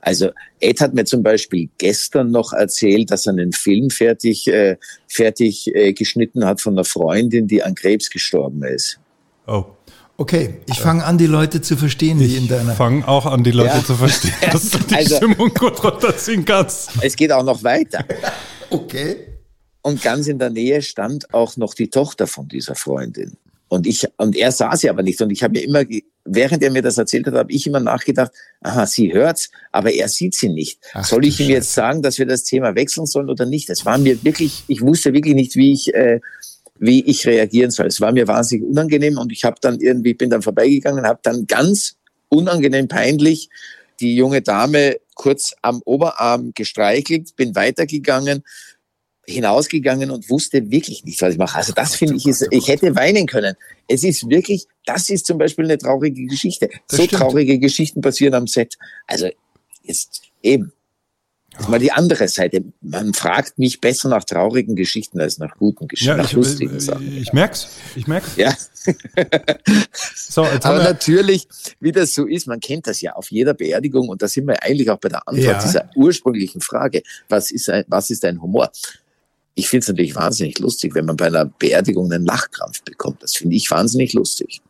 Also 0.00 0.30
Ed 0.60 0.80
hat 0.80 0.94
mir 0.94 1.04
zum 1.04 1.22
Beispiel 1.22 1.68
gestern 1.78 2.30
noch 2.30 2.52
erzählt, 2.52 3.10
dass 3.10 3.26
er 3.26 3.32
einen 3.32 3.52
Film 3.52 3.90
fertig, 3.90 4.46
äh, 4.46 4.76
fertig 5.08 5.74
äh, 5.74 5.92
geschnitten 5.92 6.44
hat 6.44 6.60
von 6.60 6.74
einer 6.74 6.84
Freundin, 6.84 7.48
die 7.48 7.62
an 7.62 7.74
Krebs 7.74 8.10
gestorben 8.10 8.62
ist. 8.64 9.00
Oh. 9.46 9.64
Okay, 10.20 10.56
ich 10.66 10.80
fange 10.80 11.04
an, 11.04 11.16
die 11.16 11.28
Leute 11.28 11.62
zu 11.62 11.76
verstehen, 11.76 12.20
ich 12.20 12.32
wie 12.32 12.36
in 12.38 12.48
deiner. 12.48 12.72
Ich 12.72 12.76
fange 12.76 13.06
auch 13.06 13.24
an, 13.24 13.44
die 13.44 13.52
Leute 13.52 13.76
ja. 13.76 13.84
zu 13.84 13.94
verstehen, 13.94 14.34
dass 14.50 14.68
du 14.68 14.78
die 14.78 14.96
also, 14.96 15.14
Stimmung 15.14 15.54
gut 15.54 15.82
runterziehen 15.84 16.44
kannst. 16.44 16.90
Es 17.00 17.14
geht 17.14 17.30
auch 17.30 17.44
noch 17.44 17.62
weiter. 17.62 18.04
okay. 18.70 19.16
Und 19.80 20.02
ganz 20.02 20.26
in 20.26 20.40
der 20.40 20.50
Nähe 20.50 20.82
stand 20.82 21.32
auch 21.32 21.56
noch 21.56 21.72
die 21.72 21.88
Tochter 21.88 22.26
von 22.26 22.48
dieser 22.48 22.74
Freundin. 22.74 23.36
Und 23.68 23.86
ich, 23.86 24.08
und 24.16 24.34
er 24.34 24.50
sah 24.50 24.74
sie 24.76 24.90
aber 24.90 25.04
nicht. 25.04 25.22
Und 25.22 25.30
ich 25.30 25.44
habe 25.44 25.52
mir 25.52 25.64
immer, 25.64 25.84
während 26.24 26.64
er 26.64 26.72
mir 26.72 26.82
das 26.82 26.98
erzählt 26.98 27.28
hat, 27.28 27.34
habe 27.34 27.52
ich 27.52 27.68
immer 27.68 27.78
nachgedacht, 27.78 28.32
aha, 28.60 28.86
sie 28.86 29.12
hört's, 29.12 29.50
aber 29.70 29.92
er 29.92 30.08
sieht 30.08 30.34
sie 30.34 30.48
nicht. 30.48 30.80
Ach, 30.94 31.04
Soll 31.04 31.26
ich 31.26 31.38
ihm 31.38 31.48
jetzt 31.48 31.74
sagen, 31.74 32.02
dass 32.02 32.18
wir 32.18 32.26
das 32.26 32.42
Thema 32.42 32.74
wechseln 32.74 33.06
sollen 33.06 33.30
oder 33.30 33.46
nicht? 33.46 33.68
Das 33.68 33.86
war 33.86 33.98
mir 33.98 34.24
wirklich, 34.24 34.64
ich 34.66 34.80
wusste 34.80 35.12
wirklich 35.12 35.36
nicht, 35.36 35.54
wie 35.54 35.72
ich, 35.72 35.94
äh, 35.94 36.18
wie 36.78 37.04
ich 37.04 37.26
reagieren 37.26 37.70
soll. 37.70 37.86
Es 37.86 38.00
war 38.00 38.12
mir 38.12 38.28
wahnsinnig 38.28 38.66
unangenehm 38.66 39.18
und 39.18 39.32
ich 39.32 39.44
habe 39.44 39.56
dann 39.60 39.80
irgendwie, 39.80 40.14
bin 40.14 40.30
dann 40.30 40.42
vorbeigegangen, 40.42 41.06
habe 41.06 41.20
dann 41.22 41.46
ganz 41.46 41.96
unangenehm 42.28 42.88
peinlich 42.88 43.48
die 44.00 44.14
junge 44.14 44.42
Dame 44.42 44.96
kurz 45.14 45.54
am 45.62 45.82
Oberarm 45.84 46.52
gestreichelt, 46.54 47.34
bin 47.36 47.54
weitergegangen, 47.54 48.44
hinausgegangen 49.26 50.10
und 50.10 50.30
wusste 50.30 50.70
wirklich 50.70 51.04
nicht, 51.04 51.20
was 51.20 51.32
ich 51.32 51.38
mache. 51.38 51.58
Also 51.58 51.72
das 51.72 51.96
finde 51.96 52.14
ich 52.14 52.26
ist, 52.26 52.46
ich 52.50 52.68
hätte 52.68 52.94
weinen 52.94 53.26
können. 53.26 53.56
Es 53.86 54.04
ist 54.04 54.28
wirklich, 54.28 54.66
das 54.86 55.10
ist 55.10 55.26
zum 55.26 55.38
Beispiel 55.38 55.64
eine 55.64 55.76
traurige 55.76 56.24
Geschichte. 56.26 56.68
Das 56.88 56.98
so 56.98 57.04
stimmt. 57.04 57.20
traurige 57.20 57.58
Geschichten 57.58 58.00
passieren 58.00 58.34
am 58.34 58.46
Set. 58.46 58.78
Also 59.06 59.28
jetzt 59.82 60.22
eben. 60.42 60.72
Das 61.52 61.62
ist 61.62 61.68
mal 61.70 61.78
die 61.78 61.92
andere 61.92 62.28
Seite. 62.28 62.62
Man 62.82 63.14
fragt 63.14 63.58
mich 63.58 63.80
besser 63.80 64.08
nach 64.10 64.22
traurigen 64.24 64.76
Geschichten 64.76 65.18
als 65.20 65.38
nach 65.38 65.56
guten 65.56 65.88
Geschichten, 65.88 66.10
ja, 66.10 66.16
nach 66.16 66.26
ich, 66.26 66.32
lustigen 66.32 66.76
ich, 66.76 66.84
Sachen. 66.84 67.16
Ich 67.16 67.32
merk's, 67.32 67.68
ich 67.96 68.06
merk's. 68.06 68.36
Ja. 68.36 68.54
so, 70.14 70.44
Aber 70.44 70.82
natürlich, 70.82 71.48
wie 71.80 71.90
das 71.90 72.14
so 72.14 72.26
ist, 72.26 72.46
man 72.46 72.60
kennt 72.60 72.86
das 72.86 73.00
ja 73.00 73.14
auf 73.14 73.30
jeder 73.30 73.54
Beerdigung 73.54 74.08
und 74.08 74.20
da 74.20 74.28
sind 74.28 74.46
wir 74.46 74.62
eigentlich 74.62 74.90
auch 74.90 74.98
bei 74.98 75.08
der 75.08 75.26
Antwort 75.26 75.46
ja. 75.46 75.62
dieser 75.62 75.90
ursprünglichen 75.96 76.60
Frage, 76.60 77.02
was 77.28 77.50
ist 77.50 77.70
ein, 77.70 77.84
was 77.88 78.10
ist 78.10 78.24
ein 78.24 78.40
Humor? 78.42 78.70
Ich 79.54 79.68
finde 79.68 79.82
es 79.82 79.88
natürlich 79.88 80.14
wahnsinnig 80.14 80.58
lustig, 80.60 80.94
wenn 80.94 81.06
man 81.06 81.16
bei 81.16 81.26
einer 81.26 81.46
Beerdigung 81.46 82.12
einen 82.12 82.24
Lachkrampf 82.24 82.82
bekommt. 82.84 83.22
Das 83.22 83.34
finde 83.34 83.56
ich 83.56 83.70
wahnsinnig 83.70 84.12
lustig. 84.12 84.60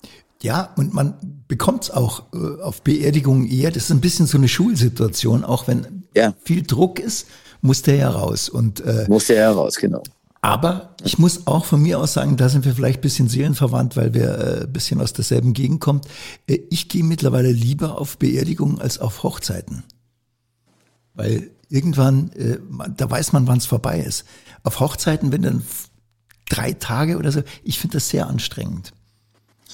Ja, 0.42 0.72
und 0.76 0.94
man 0.94 1.14
bekommt 1.48 1.84
es 1.84 1.90
auch 1.90 2.24
äh, 2.32 2.62
auf 2.62 2.82
Beerdigungen 2.82 3.48
eher. 3.48 3.70
Das 3.70 3.84
ist 3.84 3.90
ein 3.90 4.00
bisschen 4.00 4.26
so 4.26 4.38
eine 4.38 4.48
Schulsituation, 4.48 5.44
auch 5.44 5.66
wenn 5.66 6.04
Ja. 6.14 6.34
viel 6.44 6.62
Druck 6.62 7.00
ist, 7.00 7.26
muss 7.60 7.82
der 7.82 7.96
ja 7.96 8.10
raus. 8.10 8.48
Und 8.48 8.80
äh, 8.80 9.06
Musste 9.08 9.34
er 9.34 9.48
heraus, 9.50 9.74
genau. 9.76 10.02
aber 10.40 10.94
ich 11.02 11.18
muss 11.18 11.48
auch 11.48 11.64
von 11.64 11.82
mir 11.82 11.98
aus 11.98 12.12
sagen, 12.12 12.36
da 12.36 12.48
sind 12.48 12.64
wir 12.64 12.72
vielleicht 12.74 13.00
ein 13.00 13.02
bisschen 13.02 13.28
seelenverwandt, 13.28 13.96
weil 13.96 14.14
wir 14.14 14.38
äh, 14.38 14.60
ein 14.64 14.72
bisschen 14.72 15.00
aus 15.00 15.12
derselben 15.12 15.54
Gegend 15.54 15.80
kommen. 15.80 16.02
Äh, 16.46 16.60
ich 16.70 16.88
gehe 16.88 17.02
mittlerweile 17.02 17.50
lieber 17.50 17.98
auf 18.00 18.16
Beerdigungen 18.18 18.80
als 18.80 19.00
auf 19.00 19.24
Hochzeiten. 19.24 19.82
Weil 21.14 21.50
irgendwann, 21.68 22.30
äh, 22.32 22.58
da 22.96 23.10
weiß 23.10 23.32
man, 23.32 23.48
wann 23.48 23.58
es 23.58 23.66
vorbei 23.66 23.98
ist. 24.00 24.24
Auf 24.62 24.78
Hochzeiten, 24.78 25.32
wenn 25.32 25.42
dann 25.42 25.62
drei 26.48 26.72
Tage 26.74 27.18
oder 27.18 27.32
so, 27.32 27.42
ich 27.64 27.78
finde 27.80 27.94
das 27.96 28.08
sehr 28.08 28.28
anstrengend. 28.28 28.92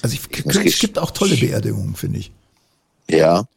Also 0.01 0.15
ich, 0.15 0.65
es 0.65 0.79
gibt 0.79 0.99
auch 0.99 1.11
tolle 1.11 1.35
Beerdigungen, 1.37 1.95
finde 1.95 2.19
ich. 2.19 2.31
Ja. 3.09 3.47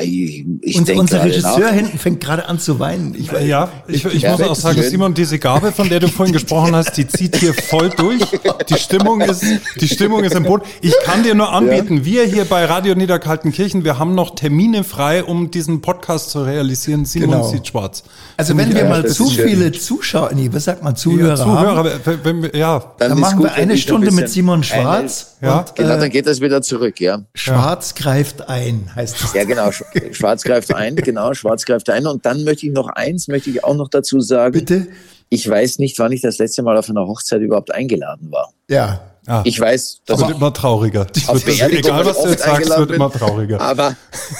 Ich, 0.00 0.46
ich 0.62 0.78
Und 0.78 0.88
denke 0.88 1.02
unser 1.02 1.22
Regisseur 1.22 1.58
nach. 1.58 1.70
hinten 1.74 1.98
fängt 1.98 2.20
gerade 2.24 2.48
an 2.48 2.58
zu 2.58 2.78
weinen. 2.80 3.14
Ich, 3.14 3.30
weiß- 3.30 3.40
Ja, 3.44 3.68
ich, 3.86 4.06
ich 4.06 4.22
Ja, 4.22 4.30
muss 4.38 4.40
auch 4.40 4.54
sagen, 4.54 4.80
schön. 4.80 4.88
Simon, 4.90 5.12
diese 5.12 5.38
Gabe, 5.38 5.70
von 5.70 5.90
der 5.90 6.00
du 6.00 6.08
vorhin 6.08 6.32
gesprochen 6.32 6.74
hast, 6.74 6.96
die 6.96 7.06
zieht 7.06 7.36
hier 7.36 7.52
voll 7.52 7.90
durch. 7.90 8.22
Die 8.70 8.78
Stimmung 8.78 9.20
ist, 9.20 9.44
die 9.78 9.88
Stimmung 9.88 10.24
ist 10.24 10.34
im 10.34 10.44
Boot. 10.44 10.62
Ich 10.80 10.94
kann 11.04 11.22
dir 11.24 11.34
nur 11.34 11.52
anbieten, 11.52 12.06
wir 12.06 12.24
hier 12.24 12.46
bei 12.46 12.64
Radio 12.64 12.94
Niederkaltenkirchen, 12.94 13.84
wir 13.84 13.98
haben 13.98 14.14
noch 14.14 14.34
Termine 14.34 14.82
frei, 14.82 15.24
um 15.24 15.50
diesen 15.50 15.82
Podcast 15.82 16.30
zu 16.30 16.42
realisieren. 16.42 17.04
Simon 17.04 17.28
Genau. 17.32 17.48
sieht 17.50 17.66
schwarz. 17.66 18.02
also 18.38 18.56
wenn 18.56 18.72
wir 18.74 18.84
Ja, 18.84 18.88
mal 18.88 19.06
zu 19.06 19.28
viele 19.28 19.72
Zuschauer, 19.72 20.30
nee, 20.34 20.48
was 20.50 20.64
sagt 20.64 20.82
man, 20.82 20.94
Ja, 20.94 20.96
Zuhörer, 20.96 21.38
haben, 21.38 21.84
Zuhörer, 21.84 22.00
wenn, 22.06 22.24
wenn, 22.24 22.42
wir- 22.44 22.56
ja, 22.56 22.82
dann 22.98 23.12
ist 23.12 23.18
machen 23.18 23.36
gut, 23.40 23.46
wir 23.48 23.52
eine 23.56 23.74
ich 23.74 23.80
ein 23.80 23.82
Stunde 23.82 24.10
mit 24.10 24.30
Simon 24.30 24.62
Schwarz. 24.62 25.36
Ja. 25.42 25.58
und, 25.58 25.74
Genau, 25.76 25.94
äh, 25.96 25.98
dann 26.00 26.08
geht 26.10 26.26
das 26.26 26.40
wieder 26.40 26.62
zurück, 26.62 26.98
ja. 27.00 27.20
Schwarz 27.34 27.94
greift 27.94 28.48
ein, 28.48 28.88
heißt 28.94 29.16
es. 29.22 29.34
Ja, 29.34 29.44
genau. 29.44 29.70
Sch- 29.94 30.14
Schwarz 30.14 30.42
greift 30.44 30.74
ein, 30.74 30.96
genau, 30.96 31.34
Schwarz 31.34 31.64
greift 31.64 31.88
ein. 31.90 32.06
Und 32.06 32.24
dann 32.26 32.44
möchte 32.44 32.66
ich 32.66 32.72
noch 32.72 32.88
eins, 32.88 33.28
möchte 33.28 33.50
ich 33.50 33.64
auch 33.64 33.74
noch 33.76 33.88
dazu 33.88 34.20
sagen. 34.20 34.52
Bitte? 34.52 34.86
Ich 35.28 35.48
weiß 35.48 35.78
nicht, 35.78 35.98
wann 35.98 36.12
ich 36.12 36.20
das 36.20 36.38
letzte 36.38 36.62
Mal 36.62 36.76
auf 36.76 36.90
einer 36.90 37.06
Hochzeit 37.06 37.40
überhaupt 37.40 37.72
eingeladen 37.74 38.30
war. 38.30 38.52
Ja. 38.68 39.00
ah, 39.26 39.42
Ich 39.46 39.58
weiß, 39.58 40.02
dass 40.04 40.18
das 40.20 40.28
wird 40.28 40.36
immer 40.38 40.52
trauriger. 40.52 41.06
Auf 41.26 41.46
wird, 41.46 41.72
egal, 41.72 42.04
was 42.04 42.22
du 42.22 42.28
jetzt 42.28 42.42
sagst, 42.44 42.68
wird 42.78 42.90
immer 42.90 43.10
trauriger. 43.10 43.58
Aber, 43.60 43.96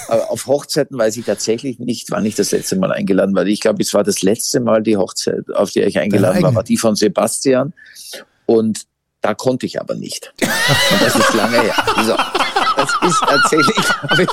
aber 0.07 0.29
auf 0.29 0.45
Hochzeiten 0.45 0.95
weiß 0.97 1.17
ich 1.17 1.25
tatsächlich 1.25 1.79
nicht, 1.79 2.11
wann 2.11 2.25
ich 2.27 2.35
das 2.35 2.51
letzte 2.51 2.75
Mal 2.75 2.91
eingeladen 2.91 3.33
war. 3.33 3.45
Ich 3.47 3.59
glaube, 3.61 3.81
es 3.81 3.91
war 3.95 4.03
das 4.03 4.21
letzte 4.21 4.59
Mal 4.59 4.83
die 4.83 4.97
Hochzeit, 4.97 5.45
auf 5.55 5.71
die 5.71 5.81
ich 5.81 5.97
eingeladen 5.97 6.43
war, 6.43 6.53
war 6.53 6.63
die 6.63 6.77
von 6.77 6.95
Sebastian. 6.95 7.73
Und 8.45 8.83
da 9.23 9.33
konnte 9.33 9.65
ich 9.65 9.79
aber 9.81 9.95
nicht. 9.95 10.31
Und 10.41 11.01
das 11.01 11.15
ist 11.15 11.33
lange 11.33 11.59
her. 11.61 11.73
So, 12.05 12.15
das 12.75 12.91
ist 13.07 13.19
tatsächlich, 13.21 13.89
hab 14.03 14.19
ich, 14.19 14.29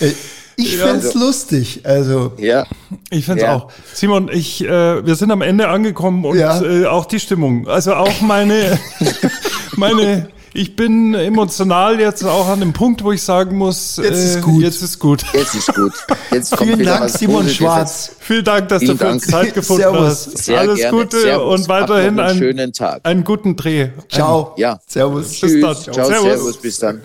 Äh, 0.00 0.12
Ich 0.56 0.76
fänd's 0.76 1.14
lustig. 1.14 1.80
Also, 1.84 2.32
ja, 2.38 2.66
Ich 3.10 3.24
finde 3.24 3.40
es 3.42 3.46
Ja. 3.46 3.54
auch. 3.56 3.72
Simon, 3.94 4.28
ich, 4.32 4.62
äh, 4.64 5.04
wir 5.04 5.14
sind 5.14 5.30
am 5.30 5.42
Ende 5.42 5.68
angekommen 5.68 6.24
und 6.24 6.38
Ja. 6.38 6.60
äh, 6.62 6.86
auch 6.86 7.04
die 7.06 7.20
Stimmung. 7.20 7.68
Also 7.68 7.94
auch 7.94 8.20
meine, 8.20 8.78
meine, 9.76 10.28
ich 10.54 10.76
bin 10.76 11.14
emotional 11.14 11.98
jetzt 12.00 12.24
auch 12.24 12.48
an 12.48 12.60
dem 12.60 12.72
Punkt, 12.72 13.02
wo 13.04 13.12
ich 13.12 13.22
sagen 13.22 13.56
muss, 13.56 13.96
Jetzt 13.96 14.18
ist 14.18 14.36
äh, 14.36 14.40
gut. 14.40 14.62
Jetzt 14.62 14.82
ist 14.82 14.98
gut. 14.98 15.24
jetzt 15.32 15.54
ist 15.54 15.74
gut. 15.74 15.92
Jetzt 16.30 16.56
kommt 16.56 16.70
vielen 16.70 16.84
Dank, 16.86 17.08
Simon 17.10 17.36
Positives. 17.36 17.56
Schwarz. 17.56 18.16
Vielen 18.18 18.44
Dank, 18.44 18.68
dass 18.68 18.80
Vielen 18.82 18.98
du 18.98 19.04
für 19.04 19.10
uns. 19.10 19.26
Zeit 19.26 19.54
gefunden 19.54 19.82
Servus. 19.82 20.06
hast. 20.06 20.38
Sehr 20.38 20.58
Alles 20.60 20.76
gerne. 20.78 20.98
Gute 20.98 21.20
Servus. 21.20 21.60
und 21.60 21.68
weiterhin 21.68 22.08
einen 22.08 22.20
einen, 22.20 22.38
schönen 22.38 22.72
Tag. 22.72 23.00
einen 23.04 23.24
guten 23.24 23.56
Dreh. 23.56 23.88
Ciao. 24.08 24.54
Ja. 24.56 24.78
Servus. 24.86 25.28
Bis 25.28 25.40
Tschüss. 25.40 25.60
dann. 25.60 25.76
Ciao, 25.94 26.06
Servus. 26.06 26.22
servus. 26.22 26.56
Bis 26.58 26.78
dann. 26.78 27.02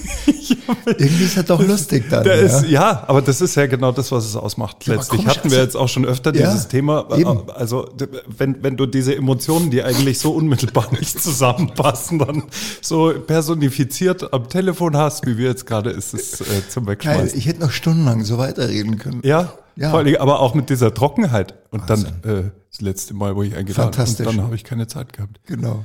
Irgendwie 0.87 1.25
ist 1.25 1.37
er 1.37 1.43
doch 1.43 1.63
lustig 1.67 2.05
dann. 2.11 2.25
Ja. 2.27 2.33
ist, 2.35 2.67
ja, 2.69 3.05
aber 3.07 3.23
das 3.23 3.41
ist 3.41 3.55
ja 3.55 3.67
genau 3.67 3.93
das, 3.93 4.13
was 4.13 4.25
es 4.27 4.37
ausmacht. 4.37 4.87
Ja, 4.87 4.95
Letztlich 4.95 5.23
komisch, 5.23 5.37
hatten 5.37 5.51
wir 5.51 5.59
jetzt 5.59 5.77
auch 5.77 5.89
schon 5.89 6.05
öfter 6.05 6.35
Ja, 6.35 6.51
dieses 6.51 6.69
Thema. 6.69 7.07
eben. 7.17 7.51
Also 7.51 7.89
wenn, 8.37 8.63
wenn 8.63 8.77
du 8.77 8.87
diese 8.87 9.15
Emotionen, 9.17 9.71
die 9.71 9.83
eigentlich 9.83 10.19
so 10.19 10.33
unmittelbar 10.33 10.89
nicht 10.99 11.23
zusammenpassen, 11.23 12.19
dann 12.19 12.45
so 12.81 13.13
personifiziert 13.27 14.33
am 14.33 14.49
Telefon 14.49 14.97
hast, 14.97 15.27
wie 15.27 15.39
wir 15.39 15.49
jetzt 15.49 15.67
gerade, 15.67 15.91
ist 15.91 16.15
es 16.15 16.41
äh, 16.41 16.45
zum 16.69 16.85
Geil, 16.87 16.93
Wegschmeißen. 16.95 17.39
ich 17.39 17.47
hätte 17.47 17.61
noch 17.61 17.71
stundenlang 17.71 18.25
so 18.25 18.39
weiterreden 18.39 18.99
können. 18.99 19.21
Ja, 19.25 19.53
Ja. 19.77 19.91
Vor 19.91 20.01
allem, 20.01 20.17
aber 20.17 20.41
auch 20.41 20.55
mit 20.55 20.71
dieser 20.71 20.93
Trockenheit. 20.93 21.55
Und 21.71 21.89
dann 21.89 22.05
äh, 22.25 22.51
das 22.71 22.81
letzte 22.81 23.15
Mal, 23.15 23.37
wo 23.37 23.43
ich 23.43 23.55
eingeladen 23.57 23.99
und 23.99 24.21
dann 24.27 24.43
habe 24.43 24.55
ich 24.55 24.65
keine 24.65 24.87
Zeit 24.87 25.13
gehabt. 25.13 25.41
Genau. 25.47 25.85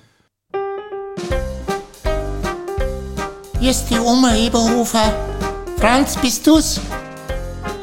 Hier 3.64 3.72
ist 3.72 3.86
die 3.86 3.98
Oma 3.98 4.36
Eberhofer. 4.36 5.14
Franz, 5.78 6.18
bist 6.18 6.46
du's? 6.46 6.82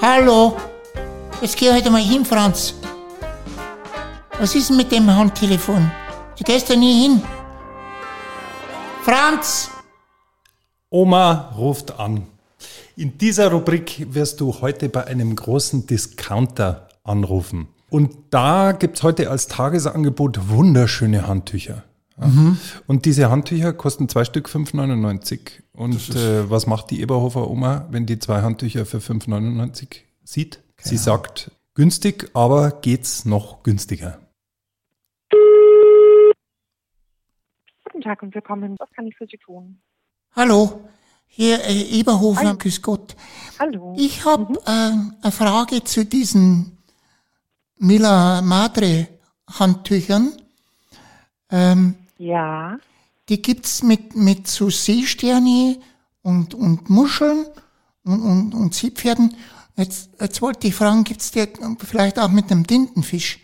Hallo? 0.02 0.54
Jetzt 1.40 1.56
geh 1.56 1.72
heute 1.72 1.88
mal 1.88 2.02
hin, 2.02 2.22
Franz. 2.22 2.74
Was 4.38 4.54
ist 4.54 4.68
denn 4.68 4.76
mit 4.76 4.92
dem 4.92 5.10
Handtelefon? 5.10 5.90
Du 6.36 6.44
gehst 6.44 6.68
da 6.68 6.76
nie 6.76 7.04
hin. 7.04 7.22
Franz! 9.04 9.70
Oma 10.90 11.50
ruft 11.56 11.98
an. 11.98 12.26
In 12.96 13.16
dieser 13.16 13.50
Rubrik 13.50 14.06
wirst 14.12 14.42
du 14.42 14.60
heute 14.60 14.90
bei 14.90 15.06
einem 15.06 15.34
großen 15.34 15.86
Discounter 15.86 16.88
anrufen. 17.04 17.68
Und 17.88 18.14
da 18.28 18.72
gibt's 18.72 19.02
heute 19.02 19.30
als 19.30 19.46
Tagesangebot 19.46 20.50
wunderschöne 20.50 21.26
Handtücher. 21.26 21.84
Ja. 22.20 22.56
Und 22.86 23.04
diese 23.06 23.30
Handtücher 23.30 23.72
kosten 23.72 24.08
zwei 24.08 24.24
Stück 24.24 24.48
5,99. 24.48 25.62
Und 25.72 26.14
äh, 26.14 26.50
was 26.50 26.66
macht 26.66 26.90
die 26.90 27.00
Eberhofer 27.00 27.50
Oma, 27.50 27.86
wenn 27.90 28.06
die 28.06 28.18
zwei 28.18 28.42
Handtücher 28.42 28.84
für 28.86 28.98
5,99 28.98 30.02
sieht? 30.24 30.62
Sie 30.78 30.96
sagt, 30.96 31.50
günstig, 31.74 32.30
aber 32.34 32.70
geht's 32.70 33.24
noch 33.24 33.62
günstiger. 33.62 34.18
Guten 37.84 38.02
Tag 38.02 38.22
und 38.22 38.34
willkommen. 38.34 38.76
Was 38.78 38.88
kann 38.94 39.06
ich 39.06 39.16
für 39.16 39.26
Sie 39.26 39.38
tun? 39.38 39.80
Hallo? 40.32 40.84
Hier 41.26 41.64
äh, 41.64 41.98
Eberhofer, 42.00 42.40
Hallo. 42.40 42.56
grüß 42.58 42.82
Gott. 42.82 43.16
Hallo. 43.58 43.94
Ich 43.96 44.24
habe 44.24 44.54
äh, 44.66 44.70
eine 45.22 45.32
Frage 45.32 45.84
zu 45.84 46.04
diesen 46.04 46.78
Mila 47.78 48.42
Madre 48.42 49.08
Handtüchern. 49.48 50.32
Ähm, 51.50 51.94
Ja. 52.20 52.78
Die 53.30 53.40
gibt's 53.40 53.82
mit, 53.82 54.14
mit 54.14 54.46
so 54.46 54.68
Seesterne 54.68 55.80
und, 56.20 56.52
und 56.52 56.90
Muscheln 56.90 57.46
und, 58.04 58.20
und, 58.20 58.54
und 58.54 58.74
Seepferden. 58.74 59.34
Jetzt, 59.74 60.10
jetzt 60.20 60.42
wollte 60.42 60.66
ich 60.66 60.74
fragen, 60.74 61.02
gibt's 61.04 61.30
die 61.30 61.46
vielleicht 61.78 62.18
auch 62.18 62.28
mit 62.28 62.52
einem 62.52 62.66
Tintenfisch? 62.66 63.38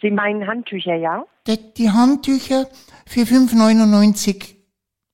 Sie 0.00 0.10
meinen 0.10 0.44
Handtücher, 0.44 0.96
ja? 0.96 1.24
Die, 1.46 1.72
die 1.74 1.90
Handtücher 1.90 2.66
für 3.06 3.20
5,99 3.20 4.56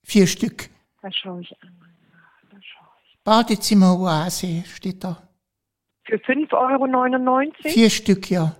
vier 0.05 0.27
Stück. 0.27 0.71
Da 1.03 1.13
schaue 1.13 1.43
ich 1.43 1.55
einmal 1.63 1.91
nach. 2.13 2.51
Da 2.51 2.57
schaue 2.63 2.89
ich. 3.05 3.19
Badezimmer-Oase 3.25 4.65
steht 4.65 5.05
da. 5.05 5.23
Für 6.05 6.17
5,99 6.17 6.55
Euro? 6.55 7.53
Vier 7.63 7.91
Stück, 7.91 8.31
ja. 8.31 8.57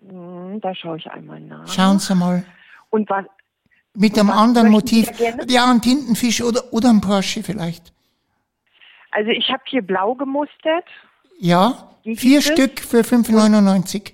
Hm, 0.00 0.37
Da 0.60 0.74
schaue 0.74 0.96
ich 0.98 1.10
einmal 1.10 1.40
nach. 1.40 1.68
Schauen 1.68 1.98
Sie 1.98 2.14
mal. 2.14 2.44
Und 2.90 3.08
was? 3.10 3.24
Mit 3.94 4.12
Und 4.14 4.20
einem 4.20 4.28
was 4.30 4.36
anderen 4.36 4.70
Motiv. 4.70 5.08
Ja, 5.48 5.70
ein 5.70 5.80
Tintenfisch 5.82 6.42
oder, 6.42 6.62
oder 6.72 6.90
ein 6.90 7.00
Porsche 7.00 7.42
vielleicht. 7.42 7.92
Also 9.10 9.30
ich 9.30 9.48
habe 9.50 9.62
hier 9.66 9.82
blau 9.82 10.14
gemustert. 10.14 10.84
Ja, 11.38 11.90
Wie 12.04 12.16
vier? 12.16 12.40
Stück 12.42 12.80
für 12.80 13.00
5,99. 13.00 14.12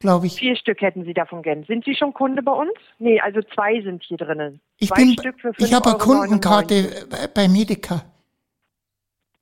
Glaube 0.00 0.26
ich. 0.28 0.36
Vier 0.38 0.54
Stück 0.56 0.80
hätten 0.80 1.04
Sie 1.04 1.12
davon 1.14 1.42
gern. 1.42 1.64
Sind 1.64 1.84
Sie 1.84 1.94
schon 1.96 2.14
Kunde 2.14 2.40
bei 2.42 2.52
uns? 2.52 2.72
Nee, 2.98 3.20
also 3.20 3.40
zwei 3.54 3.80
sind 3.82 4.02
hier 4.04 4.16
drinnen. 4.16 4.60
Ich 4.78 4.88
zwei 4.90 4.96
bin, 4.96 5.12
Stück 5.14 5.40
für 5.40 5.52
ich 5.58 5.72
habe 5.74 5.90
eine 5.90 5.98
5,99 5.98 6.08
Euro. 6.08 6.20
Kundenkarte 6.20 7.06
bei- 7.10 7.26
bei 7.26 7.48
Medica. 7.48 8.04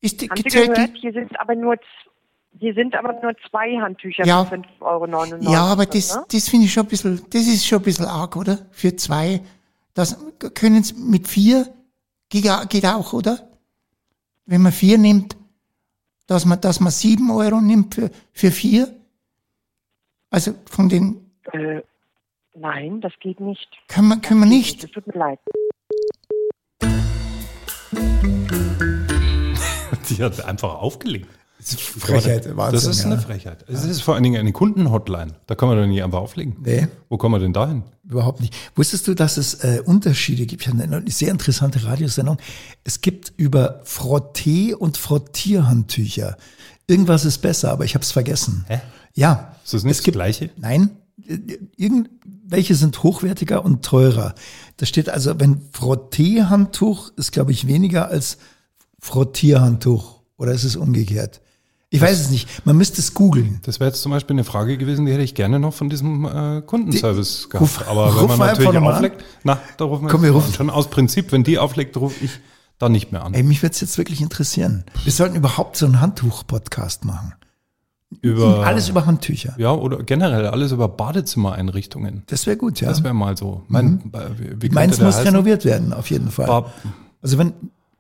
Ist 0.01 0.21
die 0.23 0.29
Haben 0.31 0.37
Sie 0.43 0.49
gehört? 0.49 0.95
die- 0.95 1.01
Hier 1.01 1.13
sind 1.13 1.39
aber 1.39 1.55
nur, 1.55 1.77
hier 2.59 2.75
sind 2.75 2.95
aber 2.95 3.13
nur 3.23 3.35
zwei 3.51 3.77
Handtücher 3.79 4.25
Ja. 4.25 4.45
für 4.45 4.57
5,99 4.57 4.81
Euro. 4.81 5.53
Ja, 5.53 5.65
aber 5.67 5.87
das, 5.87 6.17
ne? 6.17 6.25
das 6.31 6.49
finde 6.49 6.67
ich 6.67 6.73
schon 6.73 6.85
ein 6.85 6.89
bisschen, 6.89 7.23
das 7.31 7.43
ist 7.47 7.67
schon 7.67 7.79
ein 7.79 7.85
bisschen 7.85 8.07
arg, 8.07 8.37
oder? 8.37 8.59
Für 8.71 8.95
zwei. 8.97 9.41
Das 9.95 10.19
können 10.55 10.83
Sie 10.83 10.95
mit 10.95 11.29
vier, 11.29 11.73
geht, 12.29 12.49
auch, 12.87 13.13
oder? 13.13 13.49
Wenn 14.47 14.63
man 14.63 14.73
vier 14.73 14.99
nimmt, 14.99 15.37
dass 16.27 16.45
man, 16.45 16.61
dass 16.61 16.81
man 16.81 16.93
sieben 16.93 17.31
Euro 17.31 17.61
nimmt 17.61 17.95
für, 17.95 18.11
für 18.33 18.51
vier. 18.51 18.95
Also 20.31 20.55
von 20.71 20.89
den, 20.89 21.31
Äh, 21.53 21.83
nein, 22.55 23.01
das 23.01 23.13
geht 23.21 23.41
nicht. 23.41 23.69
können 23.89 24.09
wir, 24.09 24.17
können 24.19 24.41
wir 24.41 24.47
nicht. 24.47 24.85
Es 24.85 24.91
tut 24.91 25.07
mir 25.07 25.15
leid. 25.19 25.39
Die 30.09 30.23
hat 30.23 30.45
einfach 30.45 30.75
aufgelegt. 30.75 31.29
Frechheit, 31.75 32.57
Wahnsinn. 32.57 32.75
Das 32.75 32.87
ist 32.87 33.01
ja. 33.01 33.11
eine 33.11 33.21
Frechheit. 33.21 33.65
Es 33.69 33.85
ist 33.85 34.01
vor 34.01 34.15
allen 34.15 34.23
Dingen 34.23 34.39
eine 34.39 34.53
Kundenhotline. 34.53 35.35
Da 35.47 35.57
kann 35.57 35.69
man 35.69 35.77
doch 35.77 35.87
nicht 35.87 36.03
einfach 36.03 36.21
auflegen. 36.21 36.57
Nee. 36.63 36.87
Wo 37.09 37.17
kommen 37.17 37.35
wir 37.35 37.41
denn 37.41 37.53
dahin? 37.53 37.83
Überhaupt 38.09 38.41
nicht. 38.41 38.55
Wusstest 38.77 39.09
du, 39.09 39.15
dass 39.15 39.37
es 39.37 39.55
äh, 39.65 39.83
Unterschiede 39.85 40.47
gibt? 40.47 40.63
Ich 40.63 40.69
habe 40.69 40.81
eine 40.81 41.03
sehr 41.11 41.33
interessante 41.33 41.83
Radiosendung. 41.85 42.39
Es 42.85 43.01
gibt 43.01 43.33
über 43.37 43.81
Frottee 43.85 44.75
und 44.75 44.97
Frottierhandtücher. 44.97 46.37
Irgendwas 46.87 47.25
ist 47.25 47.39
besser, 47.39 47.73
aber 47.73 47.85
ich 47.85 47.95
habe 47.95 48.05
es 48.05 48.13
vergessen. 48.13 48.65
Hä? 48.69 48.81
Ja. 49.15 49.57
Ist 49.65 49.75
das 49.75 49.83
nicht 49.83 49.91
es 49.93 49.97
das 49.99 50.05
gibt, 50.05 50.15
Gleiche? 50.15 50.51
Nein. 50.57 50.91
Irgendwelche 51.77 52.77
sind 52.77 53.03
hochwertiger 53.03 53.65
und 53.65 53.85
teurer. 53.85 54.37
Da 54.77 54.87
steht 54.87 55.09
also, 55.09 55.41
wenn 55.41 55.63
Frottee-Handtuch 55.73 57.11
ist, 57.17 57.33
glaube 57.33 57.51
ich, 57.51 57.67
weniger 57.67 58.09
als 58.09 58.39
Frottierhandtuch. 59.01 60.21
Oder 60.37 60.53
ist 60.53 60.65
es 60.65 60.77
umgekehrt? 60.77 61.41
Ich 61.91 62.01
weiß 62.01 62.21
es 62.21 62.31
nicht. 62.31 62.67
Man 62.67 62.77
müsste 62.77 63.01
es 63.01 63.15
googeln. 63.15 63.61
Das 63.63 63.79
wäre 63.79 63.89
jetzt 63.91 64.03
zum 64.03 64.11
Beispiel 64.11 64.35
eine 64.35 64.45
Frage 64.45 64.77
gewesen, 64.77 65.07
die 65.07 65.13
hätte 65.13 65.23
ich 65.23 65.35
gerne 65.37 65.61
noch 65.61 65.73
von 65.73 65.89
diesem 65.89 66.25
äh, 66.25 66.61
Kundenservice 66.63 67.49
gehabt. 67.49 67.63
Ruf- 67.63 67.89
Aber 67.89 68.15
wenn 68.29 68.39
man 68.39 68.49
natürlich 68.49 68.77
auflegt, 68.79 69.25
na, 69.45 69.61
da 69.77 69.85
rufen 69.85 70.05
wir 70.07 70.11
Komm, 70.11 70.23
wir 70.23 70.31
rufen-. 70.33 70.53
Schon 70.53 70.69
aus 70.71 70.89
Prinzip, 70.91 71.31
wenn 71.31 71.45
die 71.45 71.59
auflegt, 71.59 71.97
rufe 71.97 72.25
ich 72.25 72.33
da 72.79 72.89
nicht 72.89 73.13
mehr 73.13 73.25
an. 73.25 73.35
Ey, 73.35 73.43
mich 73.45 73.63
würde 73.63 73.73
es 73.75 73.81
jetzt 73.81 73.99
wirklich 73.99 74.21
interessieren. 74.21 74.85
Wir 75.05 75.13
sollten 75.13 75.37
überhaupt 75.37 75.77
so 75.77 75.87
einen 75.87 76.01
Handtuch-Podcast 76.01 77.05
machen. 77.05 77.35
über, 78.21 78.67
Alles 78.67 78.89
über 78.89 79.07
Handtücher. 79.07 79.55
ja, 79.57 79.71
oder 79.73 80.03
generell 80.03 80.47
alles 80.49 80.73
über 80.73 80.89
Badezimmereinrichtungen. 80.89 82.25
Das 82.27 82.47
wäre 82.47 82.57
gut, 82.57 82.81
ja. 82.81 82.89
Das 82.89 83.05
wäre 83.05 83.15
mal 83.15 83.37
so. 83.37 83.63
Mein, 83.69 84.11
könnte 84.13 84.71
Meins 84.73 84.99
muss 85.01 85.17
heißen? 85.19 85.29
renoviert 85.29 85.65
werden, 85.65 85.93
auf 85.93 86.11
jeden 86.11 86.31
Fall. 86.33 86.47
Ba- 86.47 86.73
Also 87.23 87.39
wenn 87.39 87.53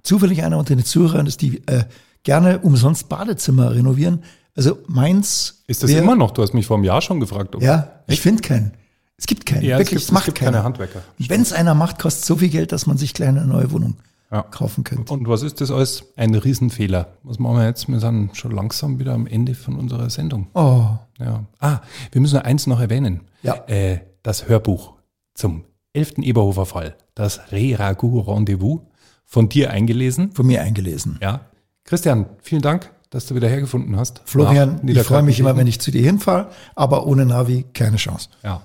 zufällig 0.02 0.42
einer 0.42 0.58
unter 0.58 0.74
den 0.74 0.84
Zuhörern 0.84 1.26
ist, 1.26 1.40
die 1.40 1.58
äh, 1.66 1.84
gerne 2.26 2.58
umsonst 2.58 3.08
Badezimmer 3.08 3.74
renovieren, 3.74 4.22
also 4.54 4.78
meins 4.88 5.62
Ist 5.66 5.82
das 5.82 5.90
wär- 5.90 6.02
immer 6.02 6.16
noch? 6.16 6.32
Du 6.32 6.42
hast 6.42 6.52
mich 6.54 6.66
vor 6.66 6.76
einem 6.76 6.84
Jahr 6.84 7.00
schon 7.00 7.20
gefragt. 7.20 7.54
Ob 7.56 7.62
Ja, 7.62 7.88
ich 8.06 8.20
finde 8.20 8.42
keinen. 8.42 8.72
Es 9.18 9.26
gibt 9.26 9.46
keinen. 9.46 9.62
Ja, 9.62 9.76
es 9.76 9.80
Wirklich, 9.80 9.90
gibt- 9.90 10.02
es 10.02 10.12
macht 10.12 10.22
es 10.22 10.26
gibt 10.26 10.38
keiner. 10.40 10.52
keine 10.52 10.64
Handwerker. 10.64 11.00
Wenn 11.18 11.40
es 11.40 11.52
einer 11.54 11.74
macht, 11.74 11.98
kostet 11.98 12.24
so 12.26 12.36
viel 12.36 12.48
Geld, 12.50 12.72
dass 12.72 12.86
man 12.86 12.98
sich 12.98 13.14
gleich 13.14 13.28
eine 13.30 13.46
neue 13.46 13.70
Wohnung 13.70 13.94
Ja. 14.30 14.42
kaufen 14.42 14.82
könnte. 14.84 15.12
Und 15.12 15.28
was 15.28 15.42
ist 15.42 15.60
das 15.60 15.70
alles? 15.70 16.04
Ein 16.16 16.34
Riesenfehler. 16.34 17.08
Was 17.22 17.38
machen 17.38 17.56
wir 17.58 17.66
jetzt? 17.66 17.88
Wir 17.88 18.00
sind 18.00 18.36
schon 18.36 18.50
langsam 18.52 18.98
wieder 18.98 19.12
am 19.14 19.26
Ende 19.26 19.54
von 19.54 19.76
unserer 19.76 20.10
Sendung. 20.10 20.48
Oh, 20.54 20.86
Ja. 21.18 21.44
Ah, 21.60 21.78
wir 22.12 22.20
müssen 22.20 22.38
eins 22.38 22.66
noch 22.66 22.78
erwähnen. 22.80 23.20
Ja. 23.42 23.54
Äh, 23.68 24.00
das 24.22 24.48
Hörbuch 24.48 24.92
zum 25.34 25.64
11. 25.94 26.22
Eberhofer 26.24 26.66
Fall, 26.66 26.94
das 27.14 27.40
Re-Ragout-Rendezvous, 27.52 28.80
von 29.24 29.48
dir 29.48 29.70
eingelesen. 29.70 30.32
von 30.32 30.46
mir 30.46 30.60
eingelesen. 30.62 31.18
Ja. 31.22 31.40
Christian, 31.86 32.26
vielen 32.42 32.62
Dank, 32.62 32.90
dass 33.10 33.26
du 33.26 33.34
wieder 33.34 33.48
hergefunden 33.48 33.96
hast. 33.96 34.20
Florian, 34.24 34.80
ich 34.86 35.00
freue 35.02 35.22
mich 35.22 35.38
immer, 35.38 35.56
wenn 35.56 35.66
ich 35.66 35.80
zu 35.80 35.90
dir 35.90 36.02
hinfahre, 36.02 36.50
aber 36.74 37.06
ohne 37.06 37.24
Navi 37.26 37.64
keine 37.72 37.96
Chance. 37.96 38.28
Ja. 38.42 38.62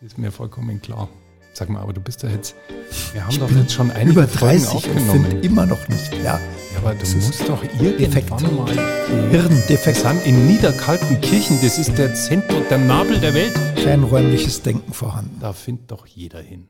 Ist 0.00 0.18
mir 0.18 0.32
vollkommen 0.32 0.80
klar. 0.80 1.08
Sag 1.52 1.70
mal, 1.70 1.80
aber 1.80 1.94
du 1.94 2.02
bist 2.02 2.22
ja 2.22 2.28
jetzt. 2.28 2.54
Wir 3.14 3.26
haben 3.26 3.38
doch 3.38 3.50
jetzt 3.50 3.72
schon 3.72 3.90
einige 3.90 4.10
Über 4.20 4.28
Folgen 4.28 4.58
30 4.62 4.68
und 4.70 4.76
aufgenommen. 4.76 5.24
finde 5.30 5.46
immer 5.46 5.64
noch 5.66 5.88
nicht. 5.88 6.12
Ja, 6.22 6.22
Ja, 6.22 6.40
aber 6.78 6.94
du 6.94 7.06
musst 7.16 7.48
doch 7.48 7.62
Defekt. 7.62 8.30
irgendwann 8.30 8.56
mal. 8.56 8.76
Wir 9.30 9.42
Hirndefekt, 9.42 9.96
sind 9.96 10.26
in 10.26 10.46
Niederkaltenkirchen, 10.46 11.58
das 11.62 11.78
ist 11.78 11.96
der 11.96 12.14
Zentrum, 12.14 12.62
der 12.68 12.76
Nabel 12.78 13.18
der 13.20 13.32
Welt. 13.32 13.54
kein 13.82 14.02
räumliches 14.02 14.60
Denken 14.62 14.92
vorhanden. 14.92 15.38
Da 15.40 15.54
findet 15.54 15.90
doch 15.90 16.06
jeder 16.06 16.40
hin. 16.40 16.68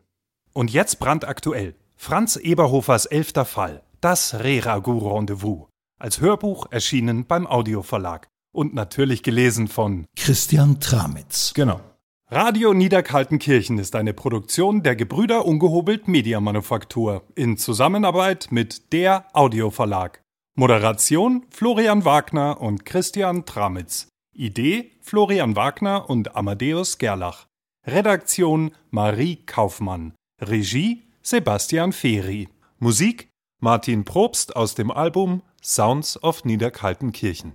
Und 0.53 0.71
jetzt 0.73 1.01
brandaktuell. 1.01 1.75
Franz 1.97 2.37
Eberhofers 2.37 3.07
elfter 3.07 3.45
Fall. 3.45 3.83
Das 4.01 4.35
Re-Ragout-Rendezvous. 4.35 5.69
Als 5.99 6.21
Hörbuch 6.21 6.67
erschienen 6.71 7.27
beim 7.27 7.47
Audioverlag. 7.47 8.29
Und 8.53 8.75
natürlich 8.75 9.23
gelesen 9.23 9.69
von 9.69 10.07
Christian 10.17 10.81
Tramitz. 10.81 11.53
Genau. 11.55 11.81
Radio 12.29 12.75
Niederkaltenkirchen 12.75 13.79
ist 13.79 13.95
eine 13.95 14.13
Produktion 14.13 14.83
der 14.83 14.97
Gebrüder 14.97 15.47
Ungehobelt 15.47 16.09
Mediamanufaktur 16.09 17.23
in 17.35 17.57
Zusammenarbeit 17.57 18.49
mit 18.51 18.93
der 18.93 19.27
Audioverlag. 19.33 20.21
Moderation 20.57 21.47
Florian 21.51 22.05
Wagner 22.05 22.61
und 22.61 22.85
Christian 22.85 23.45
Tramitz. 23.47 24.09
Idee 24.35 24.91
Florian 25.01 25.55
Wagner 25.55 26.11
und 26.11 26.35
Amadeus 26.35 26.99
Gerlach. 26.99 27.47
Redaktion 27.87 28.73
Marie 28.91 29.37
Kaufmann. 29.37 30.15
Regie 30.43 31.05
Sebastian 31.23 31.93
Feri. 31.93 32.49
Musik 32.79 33.29
Martin 33.59 34.05
Probst 34.05 34.55
aus 34.55 34.75
dem 34.75 34.91
Album 34.91 35.43
Sounds 35.63 36.23
of 36.23 36.45
Niederkaltenkirchen. 36.45 37.55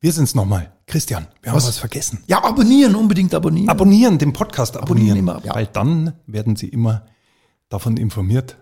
Wir 0.00 0.12
sind's 0.12 0.34
nochmal. 0.34 0.72
Christian, 0.86 1.26
wir 1.42 1.50
haben 1.50 1.56
Was? 1.56 1.66
was 1.66 1.78
vergessen. 1.78 2.22
Ja, 2.26 2.44
abonnieren, 2.44 2.94
unbedingt 2.94 3.34
abonnieren. 3.34 3.70
Abonnieren, 3.70 4.18
den 4.18 4.32
Podcast 4.34 4.76
abonnieren. 4.76 5.18
Abonnieren 5.18 5.40
immer, 5.40 5.44
ja. 5.44 5.54
Weil 5.54 5.66
dann 5.66 6.12
werden 6.26 6.54
Sie 6.54 6.68
immer 6.68 7.06
davon 7.70 7.96
informiert, 7.96 8.58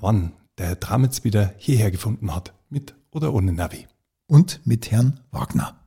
wann 0.00 0.32
der 0.58 0.68
Herr 0.68 0.80
Tramitz 0.80 1.22
wieder 1.22 1.54
hierher 1.58 1.90
gefunden 1.90 2.34
hat. 2.34 2.54
Mit 2.70 2.94
oder 3.10 3.34
ohne 3.34 3.52
Navi. 3.52 3.86
Und 4.26 4.60
mit 4.64 4.90
Herrn 4.90 5.20
Wagner. 5.30 5.79